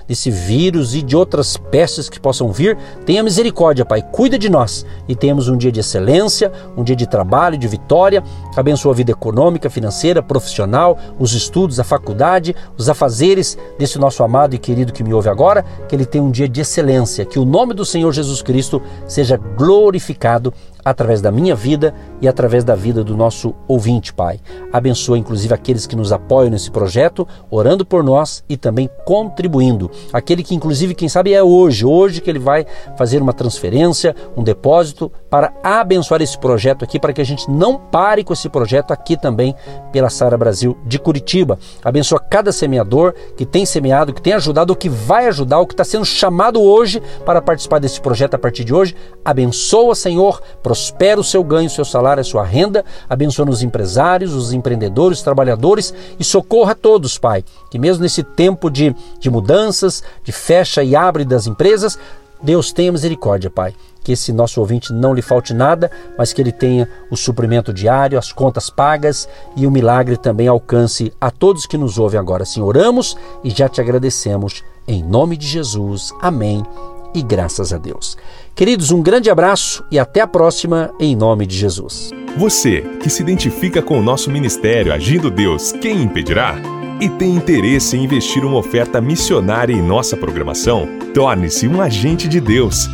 desse 0.07 0.29
vírus 0.29 0.95
e 0.95 1.01
de 1.01 1.15
outras 1.15 1.57
pestes 1.57 2.09
que 2.09 2.19
possam 2.19 2.51
vir. 2.51 2.77
Tenha 3.05 3.23
misericórdia, 3.23 3.85
Pai. 3.85 4.01
Cuida 4.01 4.37
de 4.37 4.49
nós 4.49 4.85
e 5.07 5.15
tenhamos 5.15 5.47
um 5.47 5.57
dia 5.57 5.71
de 5.71 5.79
excelência, 5.79 6.51
um 6.75 6.83
dia 6.83 6.95
de 6.95 7.07
trabalho, 7.07 7.57
de 7.57 7.67
vitória. 7.67 8.23
Abençoa 8.55 8.91
a 8.91 8.95
vida 8.95 9.11
econômica, 9.11 9.69
financeira, 9.69 10.21
profissional, 10.21 10.97
os 11.19 11.33
estudos, 11.33 11.79
a 11.79 11.83
faculdade, 11.83 12.55
os 12.77 12.89
afazeres 12.89 13.57
desse 13.77 13.97
nosso 13.99 14.23
amado 14.23 14.55
e 14.55 14.57
querido 14.57 14.93
que 14.93 15.03
me 15.03 15.13
ouve 15.13 15.29
agora, 15.29 15.63
que 15.87 15.95
ele 15.95 16.05
tenha 16.05 16.23
um 16.23 16.31
dia 16.31 16.49
de 16.49 16.61
excelência, 16.61 17.25
que 17.25 17.39
o 17.39 17.45
nome 17.45 17.73
do 17.73 17.85
Senhor 17.85 18.11
Jesus 18.11 18.41
Cristo 18.41 18.81
seja 19.07 19.37
glorificado 19.37 20.53
através 20.85 21.19
da 21.19 21.31
minha 21.31 21.55
vida 21.55 21.95
e 22.21 22.27
através 22.27 22.63
da 22.63 22.75
vida 22.75 23.03
do 23.03 23.17
nosso 23.17 23.55
ouvinte, 23.67 24.13
Pai. 24.13 24.39
Abençoa 24.71 25.17
inclusive 25.17 25.51
aqueles 25.51 25.87
que 25.87 25.95
nos 25.95 26.13
apoiam 26.13 26.51
nesse 26.51 26.69
projeto, 26.69 27.27
orando 27.49 27.83
por 27.83 28.03
nós 28.03 28.43
e 28.47 28.55
também 28.55 28.87
contribuindo. 29.03 29.89
Aquele 30.13 30.43
que 30.43 30.53
inclusive, 30.53 30.93
quem 30.93 31.09
sabe 31.09 31.33
é 31.33 31.41
hoje, 31.41 31.83
hoje 31.83 32.21
que 32.21 32.29
ele 32.29 32.37
vai 32.37 32.65
fazer 32.95 33.21
uma 33.21 33.33
transferência, 33.33 34.15
um 34.37 34.43
depósito 34.43 35.11
para 35.29 35.51
abençoar 35.63 36.21
esse 36.21 36.37
projeto 36.37 36.83
aqui, 36.83 36.99
para 36.99 37.11
que 37.11 37.21
a 37.21 37.25
gente 37.25 37.49
não 37.49 37.77
pare 37.77 38.23
com 38.23 38.33
esse 38.33 38.47
projeto 38.47 38.91
aqui 38.91 39.17
também 39.17 39.55
pela 39.91 40.09
Sara 40.09 40.37
Brasil 40.37 40.77
de 40.85 40.99
Curitiba. 40.99 41.57
Abençoa 41.83 42.19
cada 42.19 42.51
semeador 42.51 43.13
que 43.35 43.45
tem 43.45 43.65
semeado, 43.65 44.13
que 44.13 44.21
tem 44.21 44.33
ajudado, 44.33 44.71
ou 44.71 44.77
que 44.77 44.89
vai 44.89 45.27
ajudar, 45.27 45.59
ou 45.59 45.65
que 45.65 45.73
está 45.73 45.83
sendo 45.83 46.05
chamado 46.05 46.61
hoje 46.61 47.01
para 47.25 47.41
participar 47.41 47.79
desse 47.79 47.99
projeto 47.99 48.35
a 48.35 48.39
partir 48.39 48.63
de 48.63 48.73
hoje. 48.73 48.95
Abençoa, 49.23 49.95
Senhor, 49.95 50.41
prospera 50.75 51.21
o 51.21 51.23
seu 51.23 51.41
ganho, 51.41 51.67
o 51.67 51.71
seu 51.71 51.85
salário, 51.85 52.19
a 52.19 52.23
sua 52.23 52.43
renda, 52.43 52.83
abençoa 53.09 53.49
os 53.49 53.63
empresários, 53.63 54.33
os 54.33 54.51
empreendedores, 54.51 55.19
os 55.19 55.23
trabalhadores 55.23 55.93
e 56.19 56.23
socorra 56.23 56.73
a 56.73 56.75
todos, 56.75 57.17
Pai. 57.17 57.45
Que 57.71 57.79
mesmo 57.79 58.03
nesse 58.03 58.21
tempo 58.21 58.69
de, 58.69 58.93
de 59.17 59.29
mudanças, 59.29 60.03
de 60.21 60.33
fecha 60.33 60.83
e 60.83 60.93
abre 60.93 61.23
das 61.23 61.47
empresas, 61.47 61.97
Deus 62.43 62.73
tenha 62.73 62.91
misericórdia, 62.91 63.49
Pai. 63.49 63.73
Que 64.03 64.11
esse 64.11 64.33
nosso 64.33 64.59
ouvinte 64.59 64.91
não 64.91 65.13
lhe 65.13 65.21
falte 65.21 65.53
nada, 65.53 65.89
mas 66.17 66.33
que 66.33 66.41
ele 66.41 66.51
tenha 66.51 66.89
o 67.09 67.15
suprimento 67.15 67.71
diário, 67.71 68.19
as 68.19 68.33
contas 68.33 68.69
pagas 68.69 69.29
e 69.55 69.65
o 69.65 69.71
milagre 69.71 70.17
também 70.17 70.49
alcance 70.49 71.13
a 71.21 71.31
todos 71.31 71.65
que 71.65 71.77
nos 71.77 71.97
ouvem 71.97 72.19
agora. 72.19 72.43
Assim 72.43 72.61
oramos 72.61 73.15
e 73.45 73.49
já 73.49 73.69
te 73.69 73.79
agradecemos. 73.79 74.61
Em 74.85 75.01
nome 75.01 75.37
de 75.37 75.47
Jesus. 75.47 76.13
Amém 76.21 76.65
e 77.15 77.21
graças 77.21 77.71
a 77.71 77.77
Deus. 77.77 78.17
Queridos, 78.53 78.91
um 78.91 79.01
grande 79.01 79.29
abraço 79.29 79.83
e 79.89 79.97
até 79.97 80.21
a 80.21 80.27
próxima, 80.27 80.93
em 80.99 81.15
nome 81.15 81.47
de 81.47 81.55
Jesus. 81.57 82.11
Você 82.37 82.81
que 83.01 83.09
se 83.09 83.23
identifica 83.23 83.81
com 83.81 83.97
o 83.97 84.03
nosso 84.03 84.29
ministério 84.29 84.93
Agindo 84.93 85.31
Deus, 85.31 85.71
quem 85.71 86.03
impedirá? 86.03 86.55
E 86.99 87.09
tem 87.09 87.35
interesse 87.35 87.97
em 87.97 88.03
investir 88.03 88.43
uma 88.45 88.57
oferta 88.57 88.99
missionária 89.01 89.73
em 89.73 89.81
nossa 89.81 90.15
programação? 90.17 90.87
Torne-se 91.13 91.67
um 91.67 91.81
agente 91.81 92.27
de 92.27 92.39
Deus 92.41 92.89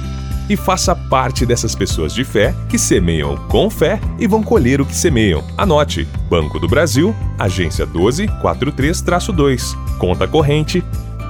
e 0.50 0.56
faça 0.56 0.96
parte 0.96 1.46
dessas 1.46 1.76
pessoas 1.76 2.14
de 2.14 2.24
fé 2.24 2.54
que 2.68 2.78
semeiam 2.78 3.38
com 3.48 3.70
fé 3.70 4.00
e 4.20 4.28
vão 4.28 4.44
colher 4.44 4.82
o 4.82 4.86
que 4.86 4.96
semeiam. 4.96 5.44
Anote: 5.58 6.08
Banco 6.30 6.60
do 6.60 6.68
Brasil, 6.68 7.16
agência 7.40 7.88
1243-2, 7.88 9.76
conta 9.98 10.28
corrente 10.28 10.84